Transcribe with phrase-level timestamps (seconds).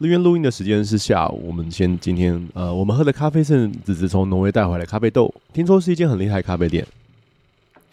[0.00, 1.44] 录音录音的时间是下午。
[1.46, 6.86] 我们先今天呃，我们喝的咖啡是子子从挪威带回来咖啡豆，听说是一间很厉害的咖啡店。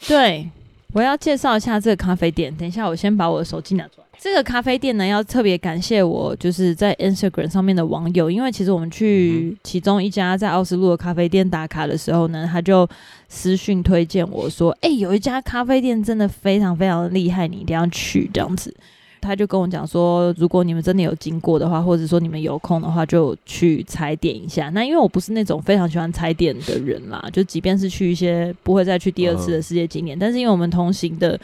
[0.07, 0.49] 对，
[0.93, 2.55] 我要介绍一下这个咖啡店。
[2.55, 4.05] 等一下，我先把我的手机拿出来。
[4.17, 12.87] 这个咖啡店呢，要特别感谢我，就是在 Instagram 上面的网友，因为其实我们去其中一家在奥斯陆的咖啡店打卡的时候呢，他就
[13.27, 18.73] 私讯推荐我说：“哎、欸，有一家咖啡店真的非常非常的厉害，你一定要去。”这样子，
[19.21, 24.69] 他就跟我讲说，如果你们真的有经过的话，或者说你们有空的话，就去踩点一下。
[24.69, 31.39] 那因为我不是那种非常喜欢踩点的人啦，就即便是去一些不会再去第二次的世界景点，但是因为我们同行的。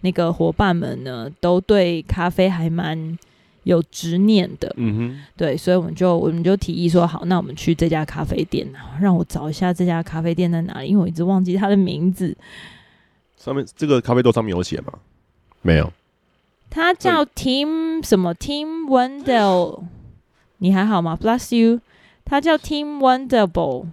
[0.00, 3.18] 那个伙伴们呢，都对咖啡还蛮
[3.64, 8.64] 有执念的，嗯哼，对，所以我们就我们就提议说，好，那我们去这家咖啡店，
[9.00, 12.32] 让我找一下这家咖啡店在哪里，因为我一直忘记它的名字。
[13.36, 14.92] 上面这个咖啡豆上面有写吗？
[15.62, 15.92] 没有。
[16.70, 19.82] 它叫 Tim 什么 Tim Wendell，
[20.58, 21.80] 你还好吗？Bless you。
[22.24, 23.86] 他叫 Tim Wendelboe，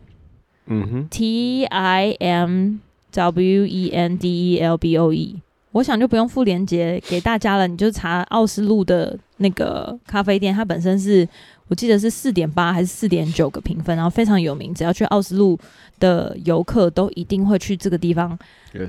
[0.65, 2.79] 嗯哼，T I M
[3.11, 5.41] W E N D E L B O E。
[5.71, 11.25] 我想就不用附链接给大家了，你就查奥斯陆的那个咖啡店，它本身是
[11.69, 15.57] 我记得是四点八还是四点九个评分，然后非常有名，只要去奥斯陆
[15.99, 18.37] 的游客都一定会去这个地方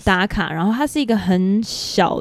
[0.04, 0.52] 打卡。
[0.52, 2.20] 然后它是一个很小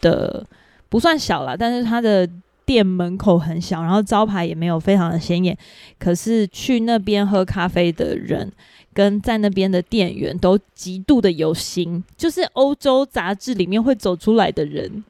[0.00, 0.46] 的，
[0.90, 2.28] 不算小啦，但是它的
[2.66, 5.56] 店门口很小，然后招牌也没有非常的显眼，
[5.98, 8.52] 可是去那边喝咖啡的人。
[8.92, 15.04] 跟在那边的店员都极度的有心，就是欧洲杂志里面会走出来的人，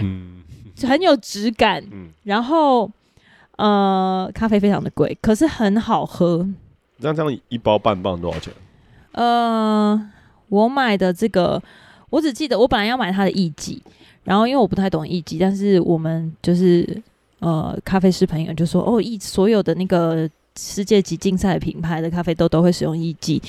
[0.00, 0.42] 嗯，
[0.82, 2.90] 很有质感，嗯，然后
[3.56, 6.48] 呃，咖啡非常的贵，可是很好喝。
[6.96, 8.50] 那这样一包半磅多少钱？
[9.12, 10.10] 呃，
[10.48, 11.62] 我买的这个，
[12.08, 13.82] 我只记得我本来要买它的艺伎，
[14.26, 17.02] 然后因为我不太懂艺伎，但是我们就是
[17.38, 20.28] 呃，咖啡师朋友就说，哦，艺所有的那个。
[20.58, 23.42] 世界级竞赛品牌的咖啡豆都会使用艺伎，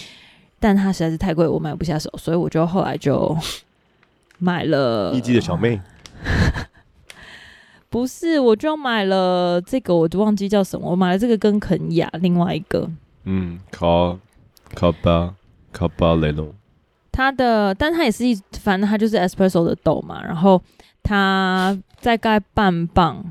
[0.60, 3.34] 但它实在是太贵，我买不下手，所以我就后来就
[4.40, 5.80] 买了艺伎的小妹。
[7.90, 12.92] 不是，我就买了这个，我就忘记叫什么，我买了这个跟肯雅另外一个，
[13.24, 13.88] 嗯，卡
[14.76, 15.34] 卡巴
[15.72, 16.54] 卡巴雷诺，
[17.18, 20.62] 它的，但它也是一，反正它就是 espresso 的豆嘛，然后
[21.02, 23.24] 它大概半磅，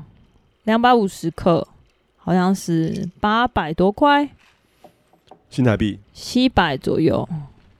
[0.65, 1.65] 两百五十克。
[2.19, 4.27] 好像是八百多块
[5.49, 7.25] 新台币，七百左右。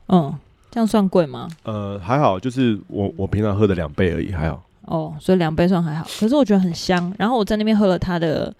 [0.07, 0.33] 嗯，
[0.71, 1.49] 这样算贵吗？
[1.63, 4.63] 呃，还好，就是我我平常喝的两倍而已，还好。
[4.83, 6.07] 哦，所以两杯算还好。
[6.17, 7.13] 可是我觉得很香。
[7.17, 8.55] 然后我在那边喝了它的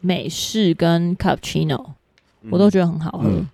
[0.00, 1.82] 美式跟 cappuccino，
[2.50, 3.26] 我都觉得很好喝。
[3.26, 3.48] 嗯，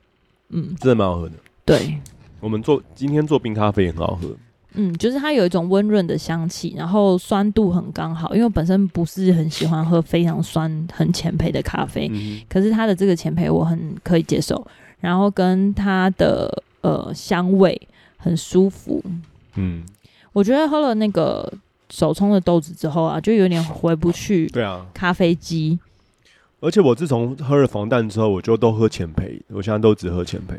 [0.48, 1.34] 嗯，真的蛮好喝的。
[1.64, 2.00] 对，
[2.40, 4.28] 我们做今天做冰咖啡也很好喝。
[4.74, 8.34] 嗯，就是它有一种温润的香气，然后酸度很刚好。
[8.34, 14.64] 因为我本身不是很喜欢喝非常酸、很浅焙的咖啡，嗯、可是它的这个浅焙我很可以接受。
[15.00, 17.80] 然后跟它的呃香味
[18.16, 19.02] 很舒服。
[19.54, 19.84] 嗯，
[20.32, 21.50] 我觉得喝了那个
[21.88, 24.46] 手冲的豆子之后啊，就有点回不去。
[24.48, 25.78] 对啊，咖啡机。
[26.60, 30.58] 而且我自从喝了防弹之后，我就都喝浅焙，我现在都只喝浅焙，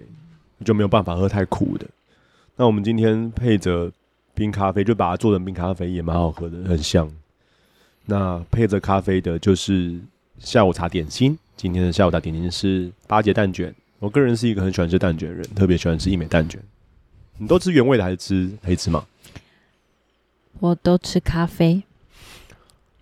[0.65, 1.85] 就没有办法喝太苦的。
[2.55, 3.91] 那我们今天配着。
[4.35, 7.11] 冰咖啡就把它做成冰咖啡，也蛮好喝的，很香。
[8.05, 9.99] 那配着咖啡的就是
[10.37, 11.37] 下午茶点心。
[11.57, 13.75] 今天的下午茶点心是八节蛋卷。
[13.97, 16.57] 我个人是一个很喜欢吃蛋卷的人，特别喜欢吃一美蛋卷。
[17.37, 19.03] 你都吃原味的还是吃黑芝麻？
[20.59, 21.83] 我都吃咖啡，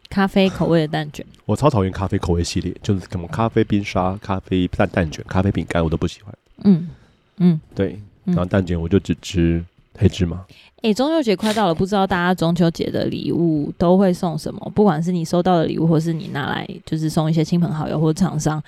[0.09, 1.23] 咖啡口味的蛋卷。
[1.45, 6.35] 我超讨厌咖啡口味系列，就是什么咖啡冰沙、咖啡蛋蛋卷、咖啡饼干，我都不喜欢。
[6.63, 6.89] 嗯
[7.37, 7.99] 嗯，对。
[8.25, 9.63] 然后蛋卷我就只吃
[9.97, 10.45] 黑芝麻。
[10.81, 14.71] 诶，中秋节快到了，不知道大家中秋节的礼物都会送什么？
[14.75, 18.61] 不管是你收到的礼物，或是你拿来就是送一些亲朋好友或者厂商，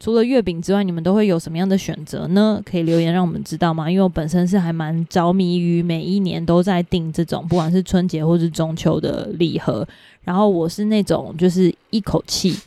[0.00, 2.60] 除了月饼之外，你们都会有什么样的选择呢？
[2.64, 3.88] 可以留言让我们知道吗？
[3.88, 9.86] 因为我本身是还蛮着迷于每一年都在订这种，不管是春节或是中秋的礼盒。
[10.24, 12.58] 然后我是那种就是一口气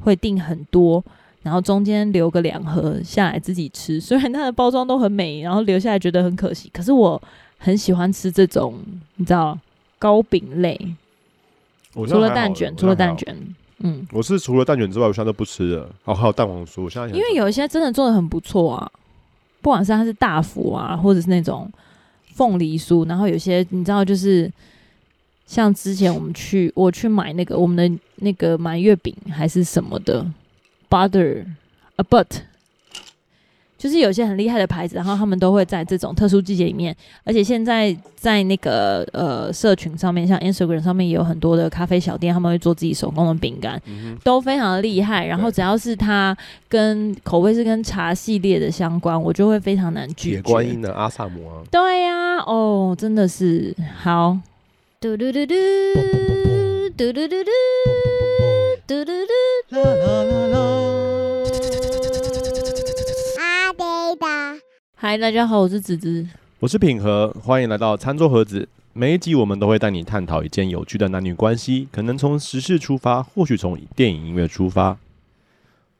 [0.00, 1.04] 会订很多，
[1.42, 4.00] 然后中间留个两盒下来自己吃。
[4.00, 7.20] 虽然它的包装都很美，然后留下来觉得很可惜，可是我。
[7.62, 8.80] 很喜欢吃这种，
[9.16, 9.58] 你知道
[9.98, 10.80] 糕饼类，
[11.92, 13.36] 除了蛋卷，除了蛋卷，
[13.80, 15.86] 嗯，我是除了蛋卷之外，我现在都不吃了。
[16.06, 18.90] 哦，还有蛋黄酥，现在因为有一些真的做的很不错啊，
[19.60, 21.70] 不管是它是大福啊，或者是那种
[22.32, 24.50] 凤梨酥，然后有些你知道，就是
[25.44, 30.26] 像之前我们去我去买那个我们的那个满月饼还是什么的
[30.90, 31.44] Butter,
[31.96, 32.26] a but，
[33.78, 36.94] 就是有些很厉害的牌子，然后他们都会在这种特殊季节里面，
[37.24, 43.80] 而且现在在那个呃社群上面，像 Instagram 上面也有很多的咖啡小店，他们会做自己手工的饼干，
[44.24, 45.24] 都非常的厉害。
[45.24, 46.36] 然后只要是它
[46.68, 50.42] 跟口味是跟茶系列的相关，我就会非常难拒绝。
[50.42, 54.36] 铁观音的阿萨姆啊，对呀，哦，真的是好。
[58.90, 59.12] 嘟嘟
[59.68, 60.58] 嘟啦啦啦啦。
[64.96, 66.26] 嗨，大家好，我是子子，
[66.58, 68.68] 我是品和，欢迎来到餐桌盒子。
[68.92, 74.98] 每一集我们都会带你探讨一件有趣的男女关系，可能从时事出发，或许从电影音乐出发。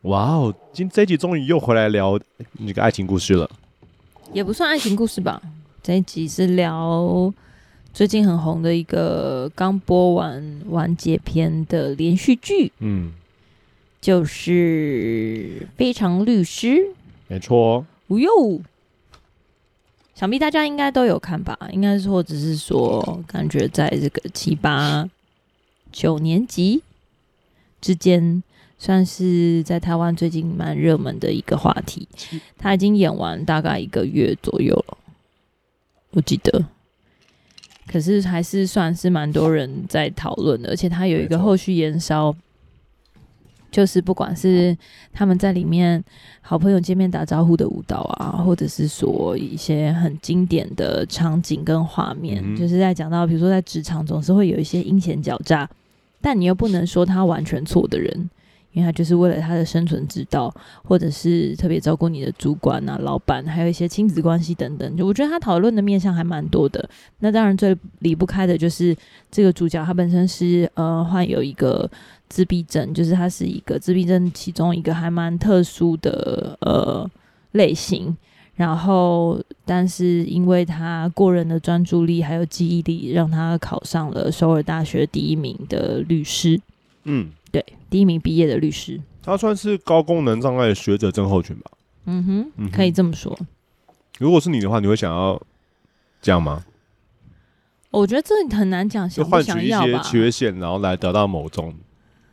[0.02, 2.18] 哇哦，今这一集终于又回来聊
[2.54, 3.48] 那个爱情故事了，
[4.32, 5.40] 也不算爱情故事吧。
[5.80, 7.32] 这一集是聊
[7.92, 13.12] 最近很红的一个刚播完完结篇的连续剧，嗯，
[14.00, 16.68] 就是《非常律师》，
[17.28, 18.60] 没错，哦哟。
[20.14, 21.58] 想必大家应该都有看吧？
[21.72, 25.08] 应该是，或者是说，感觉在这个七八
[25.90, 26.82] 九年级
[27.80, 28.42] 之间，
[28.78, 32.06] 算是在台湾最近蛮热门的一个话题。
[32.58, 34.98] 他已经演完大概一个月左右了，
[36.10, 36.66] 我记得。
[37.90, 42.34] 可是还是算是蛮多人在讨论的，而且他有一个后续延烧。
[43.72, 44.76] 就是不管是
[45.12, 46.02] 他们在里面
[46.40, 55.70] 好朋友见面打招呼的舞蹈啊，或者是说一些很经典的场景跟画面，嗯、就是在讲到比如说在职场总是会有一些阴险狡诈，
[56.20, 58.28] 但你又不能说他完全错的人，
[58.72, 64.96] 因为他就是为了他的生存之道，或者是特别照顾你的主管啊、老板，还有一些亲子关系等等。
[64.96, 66.88] 就我觉得他讨论的面向还蛮多的。
[67.18, 68.96] 那当然最离不开的就是
[69.30, 71.90] 这个主角，他本身是呃患有一个。
[72.30, 77.04] 自闭症就是他是一个自闭症其中一个还蛮特殊的呃
[77.50, 78.16] 类型，
[78.54, 86.60] 然后但是因为他过人的专注力还有记忆力，让他考上了首尔大学第一名的律师。
[87.02, 87.30] 嗯，
[87.90, 89.00] 第一名毕业的律师。
[89.22, 91.70] 他算是高功能障碍学者症候群吧？
[92.06, 93.36] 嗯哼，嗯哼，可以这么说。
[94.18, 95.40] 如果是你的话，你会想要
[96.22, 96.64] 这样吗？
[97.90, 99.86] 我觉得这很难讲，想不想要吧？
[99.86, 101.74] 换取一些缺陷，然后来得到某种。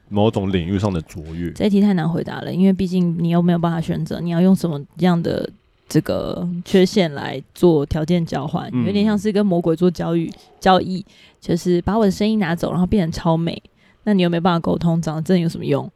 [0.10, 5.50] 某种领域上的卓越，这一题太难回答了，因为毕竟你又没有办法选择，你要用什么样的
[5.90, 10.32] 这个缺陷来做条件交换，嗯、有点像是跟魔鬼做交易，
[10.62, 11.06] 交易
[11.42, 13.62] 就是把我的声音拿走，然后变成超美，
[14.08, 15.92] 那你又没办法沟通，长得正有什么用？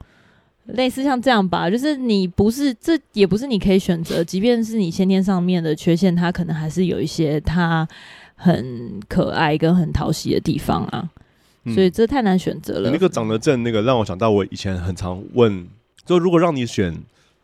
[0.66, 7.88] 类似像这样吧，就是你不是，这也不是你可以选择，即便是你先天上面的缺陷，它可能还是有一些它
[8.36, 11.10] 很可爱跟很讨喜的地方啊。
[11.74, 12.90] 所以这太难选择了。
[12.90, 15.66] 嗯、那个长得正，那个让我想到我以前很常问，
[16.06, 16.94] 就如果让你选，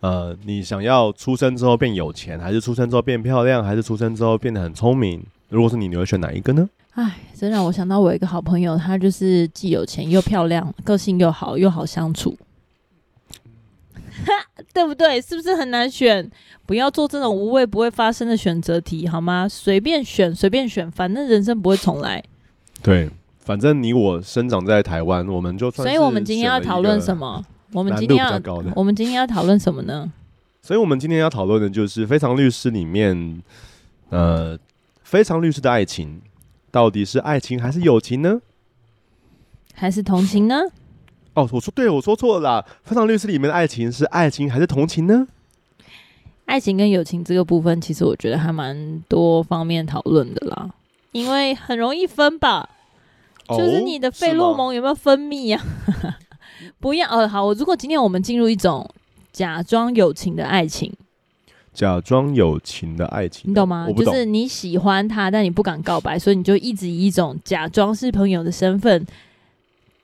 [0.02, 5.24] 呃，你想要出生之后变有钱，还是出生之后变漂亮，还是出生之后变得很聪明？
[5.48, 6.68] 如果是你，你会选哪一个呢？
[6.98, 12.36] 哎，这让我想到我一个好朋友，他就是既有钱又漂亮，个性又好，又好相处，
[14.26, 14.34] 哈，
[14.74, 15.22] 对不对？
[15.22, 16.30] 是不是很难选？
[16.66, 19.48] 不要做这种无谓不会发生的选择题，好吗？
[19.48, 22.24] 随便选，随便选，反正人生不会重来。
[22.82, 23.10] 对。
[23.40, 25.88] 反正你我生长在台湾，我们就算。
[25.88, 27.42] 所以我们今天要讨论什么？
[27.72, 28.42] 我们今天要
[28.76, 30.12] 我们今天要讨论什么呢？
[30.62, 33.42] 所以我们今天要讨论的就是《非常律师》里面，
[34.10, 34.58] 呃，
[35.02, 36.20] 《非常律师的爱情》
[36.78, 38.40] 到底是爱情还是友情呢？
[39.74, 40.62] 还是同情呢？
[41.34, 45.28] 哦，我说对，我说错了啦，《非常律师》里面的爱情是爱情还是同情呢？
[46.46, 50.70] 爱情跟友情这个部分，其实我觉得还蛮多方面讨论的啦，
[51.14, 52.70] 因为很容易分吧。
[53.50, 55.60] 就是你的费洛蒙有没有分泌呀？
[56.04, 56.20] 啊？
[56.80, 58.88] 不要，呃，好，我如果今天我们进入一种
[59.32, 60.94] 假装友情的爱情，
[61.78, 63.88] 假装友情的爱情，你懂吗？
[63.96, 69.06] 就是你喜欢他，但你不敢告白，所以你就一直以一种假装是朋友的身份。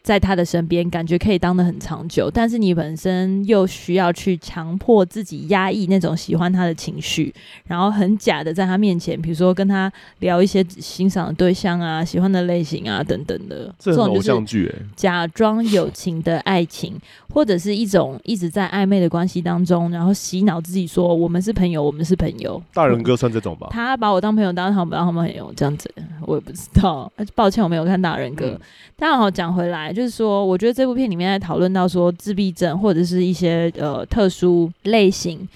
[0.04, 7.34] 在他的身边，感觉可以当得很长久，但是你本身又需要去强迫自己压抑那种喜欢他的情绪，
[7.66, 17.00] 然后很假的在他面前，比如说跟他聊一些欣赏的对象啊、喜欢的类型啊等等的，这种偶像剧，假装友情的爱情，
[17.34, 22.62] 或者是一种一直在暧昧的关系当中，然后洗脑自己说我们是朋友，我们是朋友。
[22.74, 23.70] 大人哥算这种吧？
[23.72, 25.90] 他把我当朋友，当他不当他们朋友这样子，
[26.28, 27.10] 我也不知道。
[27.34, 28.48] 抱歉，我没有看大人哥。
[28.48, 28.60] 嗯、
[28.98, 29.93] 但好讲回来。
[29.94, 35.48] 就是说，我觉得这部片里面在讨论到说自闭症或者是一些呃特殊类型，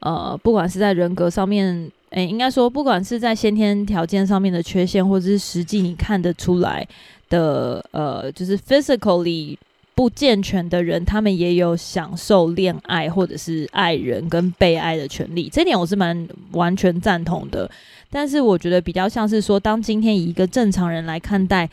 [0.00, 6.86] 呃，不管是在人格上面，诶、应该说不管是在先天条件上面的缺陷，或者是实际你看得出来
[7.28, 9.56] 的，呃，就是 physically
[9.94, 17.70] 不健全的人，他们也有享受恋爱或者是爱人跟被爱的权利，这点我是蛮完全赞同的。
[18.10, 21.68] 但是我觉得比较像是说，当今天以一个正常人来看待。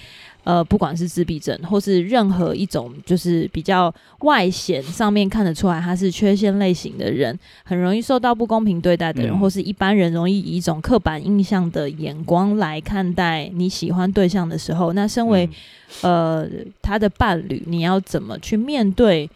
[0.46, 15.48] 呃，不管是自闭症，或是任何一种，就是比较外显上面看得出来他是缺陷类型的人，很容易受到不公平对待的人，嗯、或是一般人容易以一种刻板印象的眼光来看待你喜欢对象的时候，那身为、
[16.04, 16.50] 嗯、呃
[16.82, 19.30] 他的伴侣，你要怎么去面对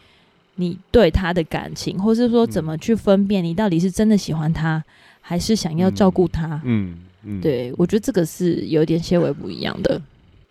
[0.56, 4.82] 你对他的感情，或是说怎么去分辨你到底是真的喜欢他，
[5.20, 6.60] 还是想要照顾他？
[6.64, 7.40] 嗯，嗯，嗯。
[7.40, 10.00] 对，我觉得这个是有点些微不一样的。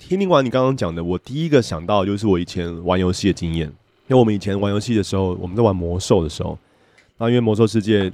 [0.10, 3.67] 听听完你刚刚讲的，我第一个想到的就是我以前玩游戏的经验。
[4.07, 6.60] 因为我们以前玩游戏的时候，我们在玩魔兽的时候，
[7.17, 8.12] 那因为魔兽世界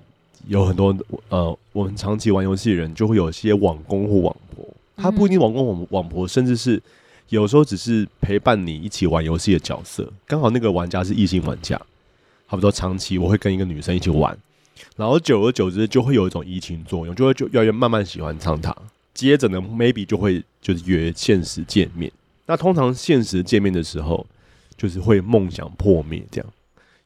[0.48, 0.96] 有很多
[1.29, 4.63] 呃，我们长期玩游戏的人就会有一些网公或网婆，
[4.96, 6.79] 他不一定网公网网婆，甚至是
[7.29, 10.08] 有时候只是陪伴你一起玩游戏的角色。
[10.27, 11.75] 刚好那个玩家是异性玩家，
[12.48, 14.38] 差不多长期我会跟一个女生一起玩，
[14.96, 18.74] 然后久而久之就会有一种移情作用，就会就越来越慢慢喜欢上他。
[19.19, 22.11] 接着呢，maybe 就会就是约现实见面。
[22.45, 24.25] 那通常现实见面的时候，
[24.77, 26.53] 就是会梦想破灭这样，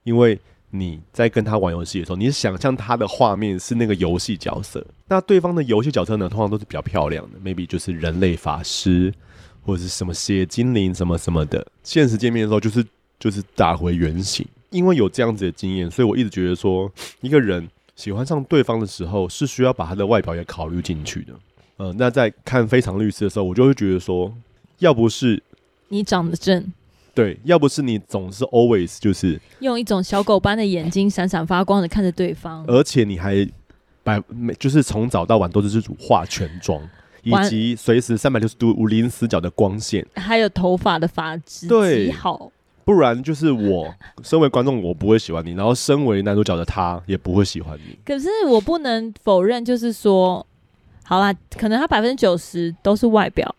[0.03, 0.39] 因为
[0.69, 4.85] 你在跟他玩游戏的时候，你想象他的画面是那个游戏角色。
[5.07, 9.13] 那对方的游戏角色呢，通常都是比较漂亮的，maybe 就是人类法师
[9.65, 11.65] 或者是什么血精灵什么什么的。
[11.83, 12.85] 现实见面的时候，就是
[13.19, 14.45] 就是打回原形。
[14.69, 16.91] 因为有这样子的经验，所以我一直觉得说，
[17.21, 21.33] 一个人喜欢上对方的时候，是需要把他的外表也考虑进去的。
[21.77, 24.31] 呃，那在看《非常律师》的时候，我就会觉得说，
[24.77, 25.41] 要不是
[25.89, 26.71] 你长得正，
[27.15, 33.47] 对，要不是你总是 always 就是用一种小狗般的眼睛闪闪发光的看着对方，而且你还
[34.03, 34.21] 百
[34.59, 36.79] 就是从早到晚都是化全妆，
[37.23, 42.51] 以及随时三百六十度无零死角的光线，还有头发的发质对好，
[42.85, 47.97] 不然就是我身为观众我不会喜欢你，然后身为男主角的他也不会喜欢你。
[48.05, 50.45] 可是我不能否认，就是说。
[51.03, 53.55] 好啦，可能他百分之九十都是外表，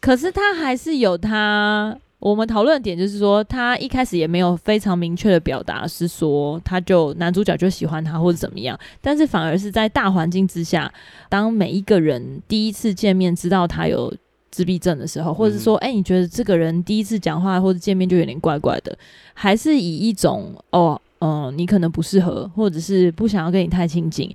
[0.00, 1.96] 可是他还是有他。
[2.20, 10.90] 我们讨论点就是说，他一开始也没有非常明确的表达，是说他就男主角就喜欢他或者怎么样，但是反而是在大环境之下，
[11.28, 14.10] 当每一个人第一次见面知道他有
[14.50, 18.96] 自闭症的时候，或者是说，哎、欸，你觉得这个人第一次讲话或者见面就有点怪怪的，
[19.34, 24.34] 还是以一种哦，嗯、呃，你可能不适合，或者是不想要跟你太亲近。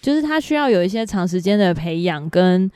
[0.00, 2.70] 就是他需要有一些长时间的培养跟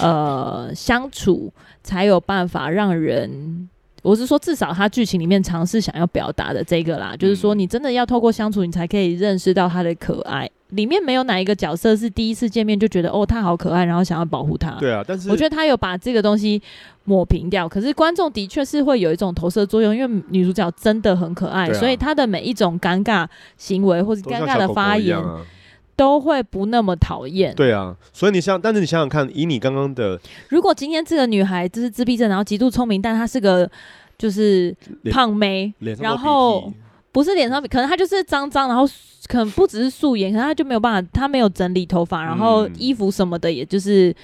[0.00, 1.52] 呃相处，
[1.82, 3.68] 才有办法让人，
[4.02, 10.50] 我是说至少他剧情里面尝试想要表达的这个啦，嗯、就是说你真的要透过相处，你才可以认识到他的可爱。
[10.70, 14.72] 里面没有哪一个角色是第一次见面就觉得哦他好可爱，然后想要保护他。
[14.80, 16.60] 对啊，但是我觉得他有把这个东西
[17.04, 17.68] 抹平掉。
[17.68, 23.24] 可是观众的确是会有一种投射作用，因为女主角真的很可爱，啊、所以她的每一种尴尬
[23.56, 25.16] 行为或者尴尬的发言。
[25.16, 25.38] 都
[26.20, 27.54] 会不那么讨厌。
[27.54, 33.70] 对啊，所以你想，但是你想想看，以你刚刚的，如果今天这个女孩就是自闭症，然后极度聪明，但她是个
[34.18, 34.74] 就是
[35.10, 36.72] 胖妹，然后
[37.12, 38.86] 不是脸上，可能她就是脏脏，然后
[39.28, 44.14] 可能不只是素颜，可能她就没有办法，她没有整理头发，然后衣服什么的，也就是。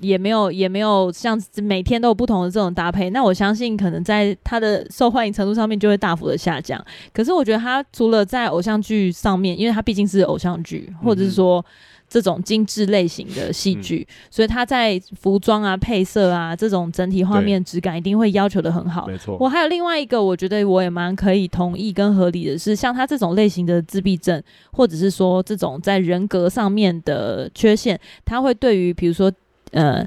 [0.00, 3.10] 也没有，也没有像每天都有不同的这种搭配。
[3.10, 6.82] 那我相信，可能在他的受欢迎程度上面就会大幅的下降。
[7.12, 11.64] 可是我觉得他除了在偶像剧上面，因为他毕竟是偶像剧，或者是说
[12.08, 19.06] 这种精致类型的戏剧，嗯、所以他在服装啊、配色啊这种整体画面质感一定会要求的很好。
[19.06, 19.36] 没错。
[19.40, 29.30] 我还有另外一个，我觉得我也蛮可以同意跟合理的是，像他这种类型的自闭症，或者是说这种在人格上面的缺陷，他会对于比如说。
[29.72, 30.06] 呃，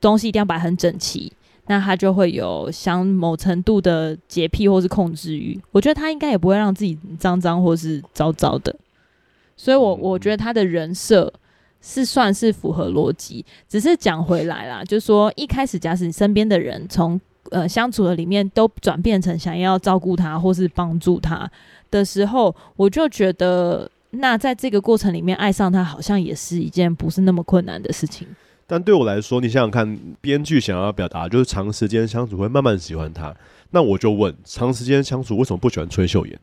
[0.00, 1.32] 东西一定要摆很整齐，
[1.66, 5.60] 那他就会有像某程度的洁癖或是控制欲。
[5.70, 8.74] 我觉得他应该也不会让自己脏脏或是糟糟的，
[9.56, 11.32] 所以我我觉得他的人设
[11.80, 13.44] 是算是符合逻辑。
[13.68, 17.20] 只是讲回来啦，就是说一开始假使你身边的人从
[17.50, 21.50] 呃相处的里面都转变成想要照顾他或是帮助他
[21.90, 28.26] 的时候，我就觉得那在这个过程里面爱上他，好像也是一件不是那么困难的事情。
[28.72, 33.36] 但对我来说，你想想看，编剧想要表达就是长时间相处会慢慢喜欢他。
[33.72, 36.40] 那我就问，长时间相处为什么不喜欢崔秀妍？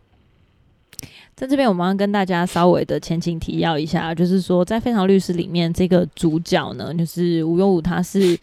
[1.35, 8.37] 在这边，我们要跟大家稍微的前情提要一下，就是说，在《非常律师》里面，这个主角呢，就是吴庸武，他是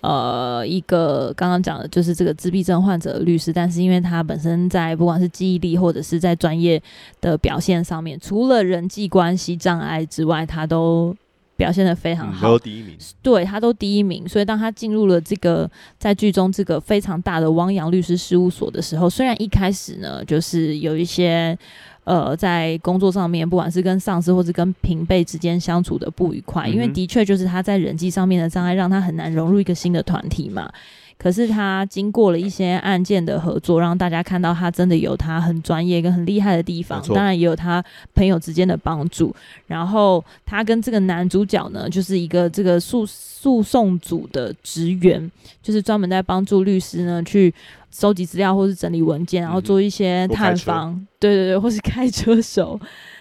[0.00, 6.82] 呃一个刚刚讲的，就是这个自闭症患者的律师，但是因为他本身在不管是记忆力或者是在专业
[7.20, 11.14] 的表现上面，除了人际关系障碍之外，他都
[11.56, 14.28] 表现的非常好，嗯、都第一名，对，他都第一名。
[14.28, 21.58] 所以当他进入了这个在剧中这个非常大的汪洋律师事务所的时候，虽然一开始呢，就是有一些。
[22.06, 30.70] 呃，在工作上面，不管是跟上司或是跟平辈之间相处的不愉快，嗯、因为的确就是他在人际上面的障碍，让他很难融入一个新的团体嘛。
[31.18, 37.82] 可是他经过了一些案件的合作，让大家看到他真的有他很专业跟很厉害的地方，当然也有他
[38.14, 39.34] 朋友之间的帮助。
[39.66, 45.30] 然后他跟这个男主角呢，就是一个这个诉诉讼组的职员，
[45.62, 47.52] 就是专门在帮助律师呢去
[47.90, 52.78] 收集资料或是整理文件，然后做一些探访，嗯、对对对，或是开车手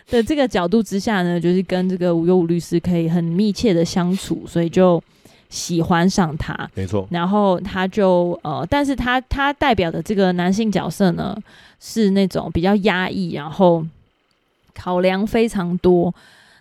[0.09, 5.01] 的这个角度之下呢，就是跟这个无忧无律师可以很密切的相处，所以就。
[5.55, 7.07] 喜欢上他，没错。
[7.09, 11.33] 然后他就呃，但是他他代表的这个男性角色呢，
[11.79, 13.85] 是那种比较压抑，然后
[14.75, 16.13] 考量非常多。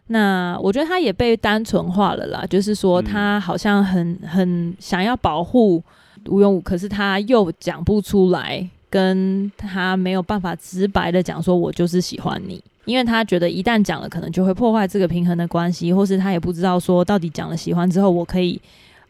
[0.06, 5.82] 那我觉得他也被单纯化了啦，就是说他好像很很想要保护
[6.26, 12.62] 吴永武，可是他又讲不出来，跟他没有办法直白的讲说，我就是喜欢你。
[12.84, 18.60] 因为他觉得一旦讲了，可能就会破坏这个平衡的关系，或是他也不知道说到底讲了喜欢之后，我可以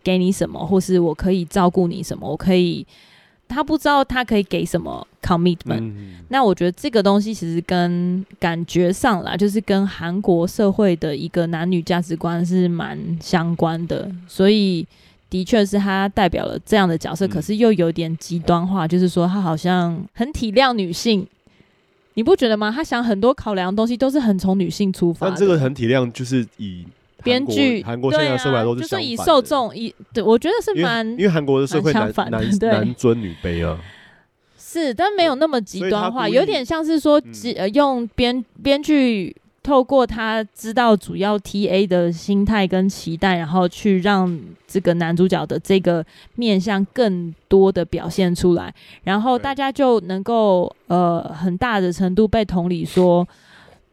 [0.05, 2.87] 给你什么，或是我可以照顾你什么，我可以，
[3.49, 5.81] 他不知道他可以给什么 commitment。
[5.81, 6.17] 嗯。
[6.29, 14.87] 那我觉得这个东西其实跟感觉上啦，就是跟韩国社会的一个男女价值观是蛮相关的，所以
[15.31, 21.27] 的确是他代表了这样的角色，可是又有点极端化，就是说他好像很体谅女性。
[22.17, 22.71] 你不觉得吗？
[22.71, 25.27] 他想很多考量的东西都是很从女性出发。
[25.27, 26.85] 但这个很体谅，就是以
[27.25, 33.81] 编剧韩国现在社会来说是就是以受众以对，我觉得是蛮因为韩国的社会男男男尊女卑啊。
[34.57, 37.21] 是，但没有那么极端化，有点像是说，
[37.57, 39.35] 呃，用编编剧。
[39.63, 46.05] 透过他知道主要 TA 的心态跟期待，然后去让这个男主角的这个
[46.35, 53.27] 面向更多的表现出来，然后大家就能够呃很大的程度被同理说。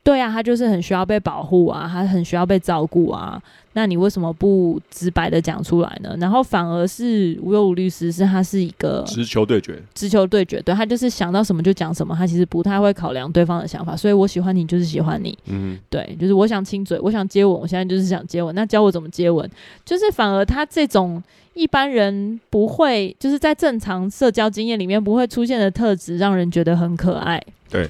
[0.04, 3.42] 对啊，他就是很需要被保护啊，他很需要被照顾啊。
[3.74, 6.16] 那你为什么不直白的讲出来呢？
[6.20, 13.96] 然后反而是无忧无律师，是他是一个直球对决，直球对决，对，他就是想到什么就讲什么，他其实不太会考量对方的想法。
[13.96, 18.54] 所以我喜欢你就是喜欢你，嗯，对，就是我想亲嘴，我想接吻，我现在就是想接吻。
[18.56, 19.50] 那教我怎么接吻？
[19.86, 27.42] 就是反而他这种一般人不会，就是在正常社交经验里面不会出现的特质，让人觉得很可爱。
[27.70, 27.90] 对。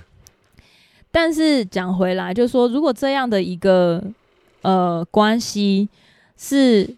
[1.13, 4.02] 但是讲回来，就是说，如果这样的一个
[4.62, 5.89] 呃关系
[6.38, 6.89] 是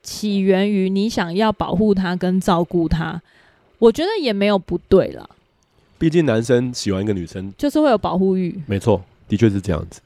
[0.00, 3.20] 起源于你想要保护他跟照顾他，
[3.80, 5.28] 我觉得也没有不对啦。
[5.98, 8.62] 毕竟男生喜欢一个女生，就是会有保护欲。
[8.66, 10.00] 没错，的确是这样子。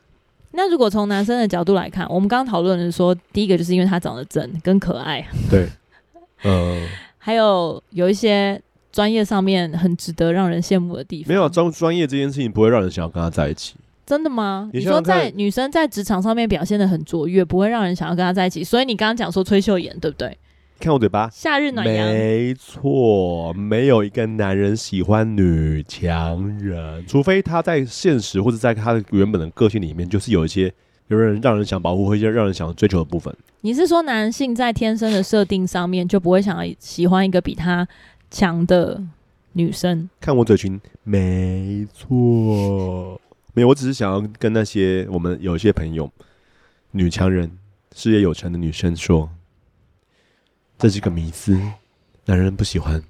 [0.53, 5.69] 那如果从男生的角度来看，我们刚刚讨论的是说，第一个就是因为他长得正跟可爱，对，
[6.43, 8.59] 呃，还有有一些。
[8.97, 13.75] 专业上面很值得让人羡慕的地方，没有专专业这件事情不会让人想要跟他在一起。
[14.07, 14.71] 真的吗？
[14.73, 18.65] 你说在女生在职场上面表现的很卓越，不会让人想要跟他在一起。
[18.65, 20.35] 所以你刚刚讲说崔秀妍对不对？
[20.81, 30.73] 看我嘴巴，夏日暖阳，没错，没有一个男人喜欢女强人，除非他在现实或者在他的原本的个性里面，就是有一些
[31.09, 33.35] 有人让人想保护或者让人想追求的部分。
[33.63, 37.87] 你是说男性在天生的设定上面就不会想要喜欢一个比他
[38.31, 39.03] 强的
[39.53, 43.19] 女生，看我嘴唇，没错，
[43.55, 46.11] 没有，我只是想要跟那些我们有一些朋友，
[46.91, 47.51] 女强人、
[47.95, 49.31] 事业有成的女生说，
[50.77, 51.59] 这是个迷思，
[52.27, 53.03] 男人不喜欢。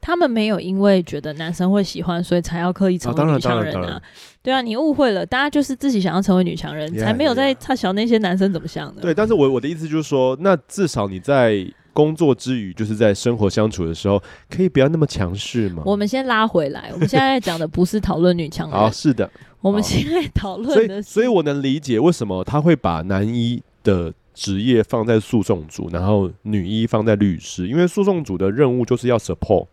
[0.00, 4.00] 他们没有因为觉得男生会喜欢，所以才要刻意成为女强人啊。
[4.42, 9.02] 对啊，你误会了，大家就是自己想要成为女强人，yeah, 才没有在差小那些男生怎么想的。
[9.02, 11.66] 对，但是我我的意思就是说，那至少你在。
[11.98, 15.82] 工作之余，就是在生活相处的时候，可以不要那么强势吗？
[15.84, 18.78] 我们先拉回来，我们现在讲的不是讨论女强人。
[18.78, 19.28] 好，是的，
[19.60, 21.10] 我们现在讨论的是。
[21.10, 29.66] 所以，所以我能理解为什么他会把男一的职业放在诉讼组，然后女一放在律师，因为诉讼组的任务就是要 support，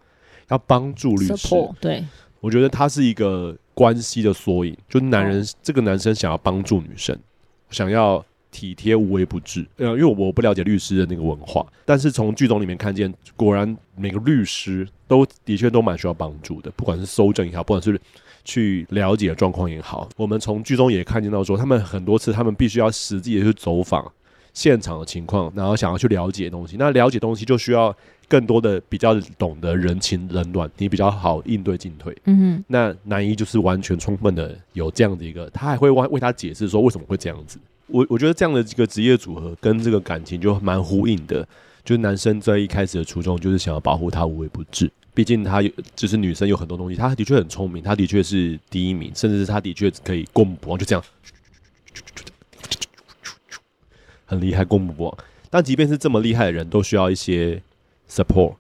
[0.48, 1.34] 要帮助律师。
[1.34, 2.04] Support, 对，
[2.40, 7.16] 我觉得他是一个关系的缩影，就是男人、哦、这个男生想要帮助女生，
[7.70, 8.26] 想要。
[8.56, 18.00] 体贴无微不至，呃，因为我不了解律师的那个文化，但是从剧中里面看见，果然每个律师都的确都蛮需要帮助的，不管是搜证也好，不管是
[18.46, 24.10] 去了解状况也好，我们从剧中也看见到说，他们很多次他们必须要实际的去走访
[24.54, 27.94] 现场的情况，然后想要去了解东西，那了解东西就需要
[28.30, 32.16] 更多的比较懂得人情冷暖，你比较好应对进退。
[32.24, 37.60] 嗯哼，那男一就是完全充分的有这样的一个，他还会为为他解释说为什么会这样子。
[37.88, 41.48] 我我觉得这样的这个职业组合跟这个感情就蛮呼应的。
[41.84, 51.06] 就是男生在一开始的初衷就是想要保护她无微不至，毕竟他有就是女生有很多东西，她的确很聪明，她的确是第一名，甚至是她的确可以过目不忘，就这样，
[54.26, 55.18] 很厉害，过目不忘。
[55.52, 57.62] 但即便是这么厉害的人，都需要一些
[58.10, 58.56] support，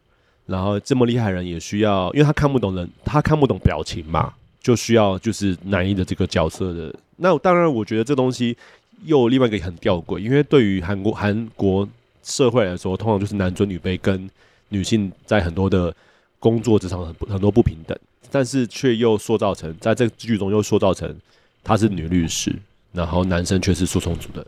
[0.45, 6.93] 然后这么厉害的人也需要，因为他看不懂人，他看不懂表情嘛，就需要就是男一的这个角色的。
[7.15, 8.55] 那当然，我觉得这东西
[9.03, 11.87] 又另外一个很吊诡，因为对于韩国韩国。
[12.27, 14.27] 社会来说，通常就是男尊女卑，跟
[14.69, 15.95] 女性在很多的
[16.39, 17.95] 工作职场很很多不平等，
[18.31, 21.15] 但是却又塑造成在这个剧中又塑造成
[21.63, 22.51] 她是女律师，
[22.93, 24.43] 然后男生却是诉讼组的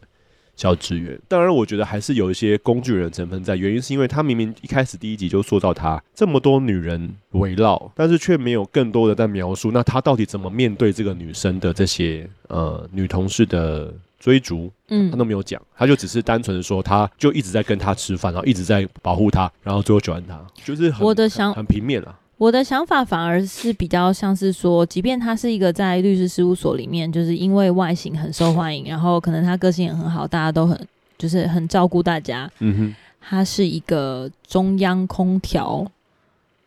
[0.56, 1.22] 小职员。
[1.28, 13.94] 当然，我觉得还是有一些工具人成分在，原因是因为他明明一开始第一集就塑造他这么多女人围绕，但是却没有更多的在描述，那他到底怎么面对这个女生的这些呃女同事的。
[14.28, 22.20] 追逐，嗯，他都没有讲，他就只是单纯的说，他就一直在跟他吃饭，然后一直在保护他，然后最后喜欢他，就是很我的想很平面啊。
[22.38, 30.78] 我的想法反而是比较像是说，即便他是一个在律师事务所里面，就是因为外形很受欢迎，然后可能他个性也很好，大家都很
[31.18, 32.52] 就是很照顾大家。
[32.60, 35.90] 嗯哼，他是一个中央空调，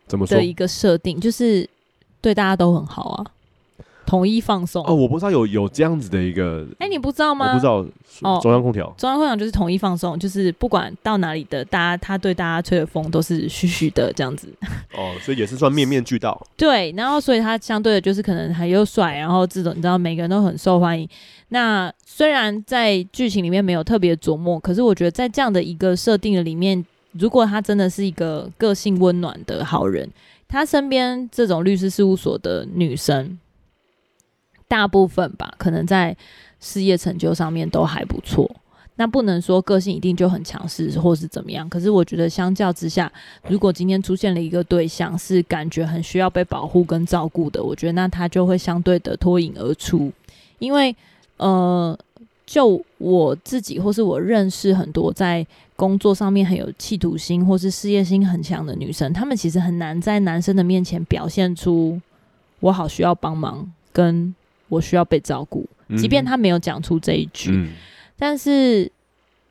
[0.07, 1.69] 怎么说的一个设定，就是
[2.21, 3.25] 对大家都很好啊。
[4.11, 7.47] 统一放送哦，我不知道有有这样子的一个，哎、欸，你不知道吗？
[7.47, 7.85] 我不知道
[8.29, 14.53] 哦，中央空调，中央空调就是统一放送，就是不管到哪里的，大家他对大家吹的风都是嘘嘘的这样子。
[14.97, 16.45] 哦，所以也是算面面俱到。
[16.57, 21.07] 对，然后所以他相对的就是可能还又帅，然后这种你知道每个人都很受欢迎。
[21.47, 30.09] 那虽然在剧情里面没有特别琢磨，可是我觉得在这样的一个设定的里面，如果他真的是一个个性温暖的好人，
[30.49, 33.37] 他身边这种律师事务所的女生。
[34.71, 36.15] 大部分吧，可能在
[36.61, 38.49] 事业成就上面都还不错。
[38.95, 41.67] 那不能说个性一定就很强势，或是怎么样。
[41.67, 43.11] 可是我觉得相较之下，
[43.49, 50.09] 如果今天出现了一个对象是感觉很需要被保护跟照顾的，我觉得那他就会相对的脱颖而出。
[50.59, 50.95] 因为
[51.35, 51.97] 呃，
[52.45, 61.99] 就我自己或是我认识很多在工作上面很有企图心或是事业心很强的女生，她们其实很难在男生的面前表现出
[62.61, 64.33] 我好需要帮忙跟。
[64.71, 67.73] 我需要被照顾，即便他没有讲出这一句，嗯、
[68.17, 68.89] 但是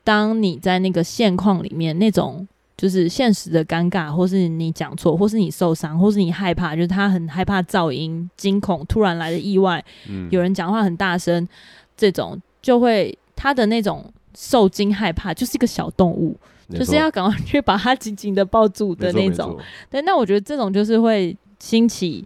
[0.03, 11.47] 当你在那个现况里面，那种就是现实的尴尬，或是你讲错，或是你受伤，或是你害怕，就是他很害怕噪音、惊恐、突然来的意外，嗯、有人讲话很大声，
[11.95, 16.35] 这种就会他的那种受惊害怕，就是一个小动物，
[16.73, 19.55] 就是要赶快去把它紧紧的抱住的那种。
[19.87, 22.25] 对，那我觉得这种就是会兴起。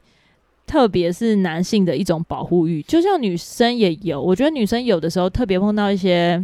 [0.68, 4.22] 特别是男性的一种保护欲，就像女生也有。
[4.22, 6.44] 我觉得女生有的时候特别碰到一些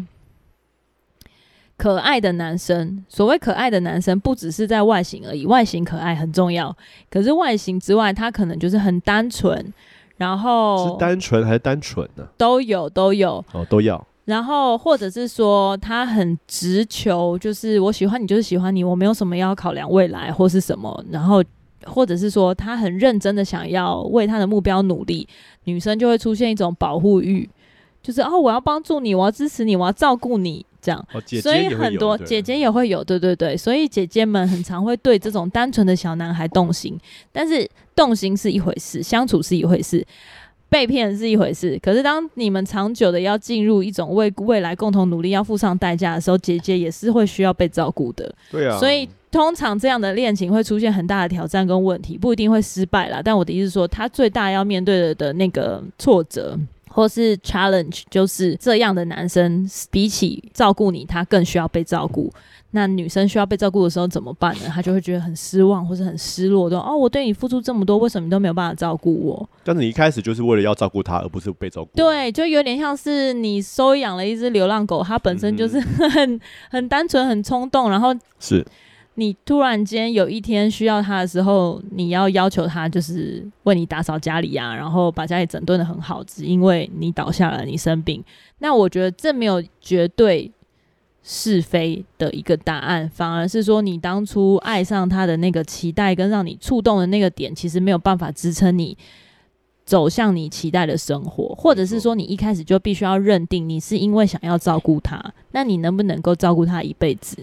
[1.75, 3.03] 可爱的男生。
[3.09, 6.75] 所谓可爱的男生，不只是在外形而已，外形可爱很重要。
[7.09, 9.73] 可是外形之外，他可能就是很单纯，
[10.17, 12.27] 然后是单纯还是单纯呢？
[12.37, 14.05] 都有都有哦，都要。
[14.25, 21.43] 然后或者是说他很直球，就是我喜欢你就是喜欢你，我没有什么要考量未来或是什么，然后。
[21.85, 25.27] 或者是说他很认真的想要为他的目标努力，
[25.65, 27.49] 女生就会出现一种保护欲，
[28.01, 30.99] 就是哦，我要帮助你，我要支持你，我要照顾你，这样。
[31.13, 36.97] 哦、姐姐所以很多姐姐也会有，对对对，所以姐姐们很常会对这种单纯的小男孩动心，
[37.31, 40.05] 但是动心是一回事，相处是一回事，
[40.69, 41.79] 被骗是一回事。
[41.81, 48.33] 可是当你们长久的要进入一种为未来共同努力要付上代价的时候，姐姐也是会需要被照顾的。
[48.51, 49.07] 对啊，所以。
[49.31, 53.21] 通常这样的恋情会出现很大的挑战跟问题，不一定会失败啦。
[53.23, 56.57] 但我的意思是说，他最大要面对的的那个挫折
[56.89, 62.29] 或是 challenge，就是这样的男生比起照顾你，他更需要被照顾。
[62.73, 64.61] 那女生需要被照顾的时候怎么办呢？
[64.73, 71.91] 他就会觉得很失望或是很失落，说：“哦，我对你付出这么多，为什么你都没有办法照顾我？”但是你一开始就是为了要照顾他，而不是被照顾。
[71.95, 76.39] 对，就有点像是你收养了一只流浪狗，它本身就是很、嗯、
[76.71, 78.65] 很单纯、很冲动，然后是。
[79.21, 88.23] 你突然间有一天需要他的时候，你要要求他就是为你打扫家里啊，然后把家里整顿的很好，只因为你倒下了，你生病。
[88.57, 90.51] 那我觉得这没有绝对
[91.21, 98.97] 是非的一个答案，反而是说你当初爱上他的那个期待跟让你触动的那个点，其实没有办法支撑你
[99.85, 107.37] 走向你期待的生活，或者是说你一开始就必须要认定你是因为想要照顾他，那你能不能够照顾他一辈子？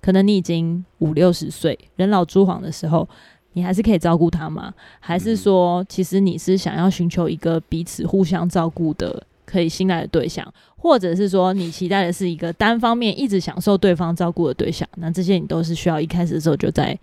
[0.00, 3.08] 可能你已经五六十岁，人老珠黄的时候，
[3.52, 4.72] 你还是可以照顾他吗？
[4.98, 16.98] 还是说，其实你是想要寻求一个彼此互相照顾的可以信赖的对象，或者是说你期待的是一个单方面一直享受对方照顾的对象，那这些你都是需要一开始的时候就在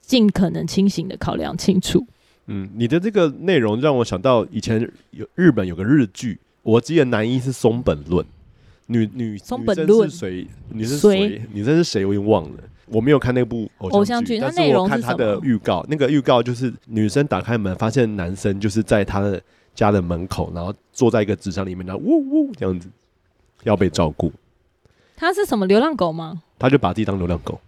[0.00, 2.04] 尽可能清醒的考量清楚。
[2.46, 8.26] 嗯，你的这个内容让我想到以前有日本有个日剧，我记得男一是松本润，
[8.90, 10.46] 女女松本润是谁？
[10.68, 11.42] 女生是谁？
[11.52, 12.04] 女生是谁？
[12.04, 12.58] 我已经忘了。
[12.86, 15.86] 我没有看那部偶像剧，但是我看他的预告。
[15.88, 19.40] 那个预告就是女生打开门，发现男生就是在他的
[19.74, 22.88] 家的门口，然后坐在一个纸箱里面，然后呜呜这样子
[23.62, 24.32] 要被照顾。
[25.16, 26.42] 他是什么流浪狗吗？
[26.58, 27.60] 他就把自己当流浪狗。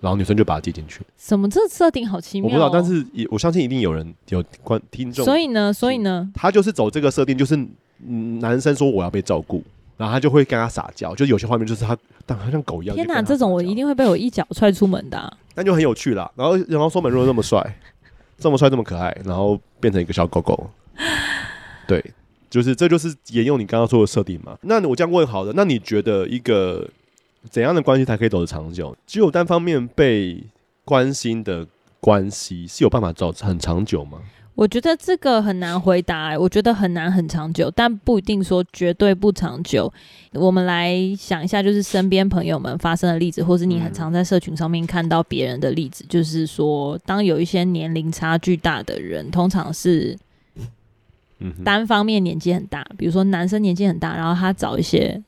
[0.00, 1.00] 然后女生就把他接进去。
[1.16, 1.48] 什么？
[1.48, 2.48] 这设定好奇妙。
[2.48, 2.48] 哦！
[2.48, 5.24] 我不知道，但是也我相信一定有人有观听众。
[5.24, 7.56] 所以呢，所以呢，他就是走这个设定，就是
[8.40, 9.62] 男生说我要被照顾，
[10.02, 12.96] 然后他就会跟他撒娇，就有些画面就是他，但他像狗一样。
[12.96, 15.32] 天哪，这种我一定会被我一脚踹出门的，啊。
[15.54, 16.28] 但就很有趣啦。
[16.34, 17.64] 然后，然后松本润那么帅，
[18.36, 20.68] 这么帅，这么可爱，然后变成一个小狗狗。
[21.86, 22.04] 对，
[22.50, 24.58] 就是这就是沿用你刚刚说的设定嘛。
[24.62, 26.88] 那我这样问好了，那你觉得一个？
[27.50, 28.96] 怎样的关系才可以走得长久？
[29.04, 30.40] 只有单方面被
[30.84, 31.66] 关心的
[31.98, 34.20] 关系是有办法走很长久吗？
[34.54, 39.92] 我觉得这个很难回答欸，我觉得很难很长久，但不一定说绝对不长久。
[40.32, 50.18] 我们来想一下，就是身边朋友们发生的例子，或是你很常在社群上面看到别人的例子，就是说，当有一些年龄差距大的人，通常是
[51.64, 55.22] 单方面年纪很大，比如说男生年纪很大，然后他找一些。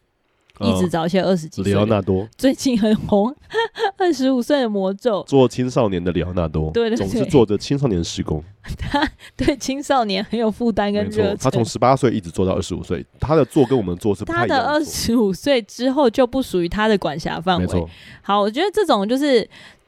[0.60, 3.34] 一直找一些二十几岁，里奥纳多最近很红，
[3.98, 8.42] 二十五岁的魔咒，做青少年的里奥纳多，对，对，对，总是做着青少年的施工。
[8.78, 11.36] 他对青少年很有负担跟热情。
[11.38, 14.56] 他从十八岁一直做到二十五岁，他的做跟我们做是不太一样的。
[14.56, 17.86] 他的二十五岁之后就不属于他的管辖范围。
[18.22, 19.46] 好，我觉得这种就是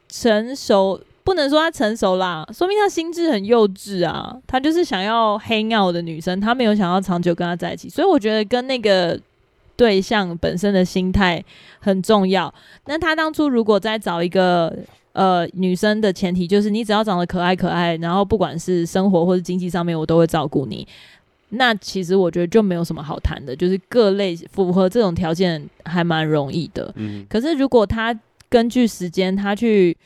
[0.09, 4.37] 成熟，不能说他成熟啦，说明他心智很幼稚啊。
[4.47, 9.19] 他就是想要黑尿的女生，他没有想要长久跟他在一起，所以我觉得跟那个。
[9.77, 11.45] 对象本身的心态
[11.79, 12.53] 很重要。
[12.87, 14.75] 那他当初如果再找一个
[15.13, 20.87] 呃女生的前提，就是你只要长得可爱可爱，然后不管是生活或是经济上面，我都会照顾你。
[21.51, 26.93] 那其实我觉得就没有什么好谈的，就是各类符合这种条件还蛮容易的。
[26.97, 27.25] 嗯。
[27.29, 29.97] 可是如果他根据时间，他去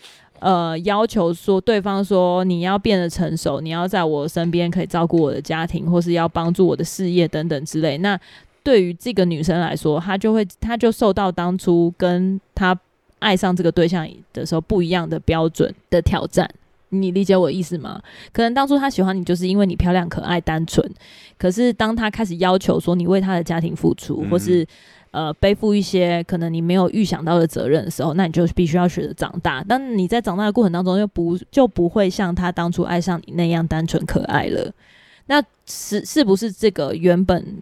[0.40, 8.20] 呃要求说对方说你要变得成熟，你要在我身边可以照顾我的家庭，或是要帮助我的事业等等之类，那。
[8.62, 12.78] 对于这个女生来说，她就会，她就受到当初跟她
[13.18, 16.48] 爱上这个对象的时候不一样的标准的挑战。
[16.92, 18.02] 你理解我意思吗？
[18.32, 20.84] 可能当初她喜欢你，就是因为你漂亮、可爱、单纯。
[21.38, 24.66] 可是当她开始要求说你为她的家庭付出，或是
[25.12, 29.64] 呃背负一些可能你没有预想到的责任的时候，那你就必须要学着长大。
[29.68, 34.72] 但你在长大的过程当中，又不就不会像她当初爱上你那样单纯可爱了。
[35.26, 37.56] 那是是不是这个原本？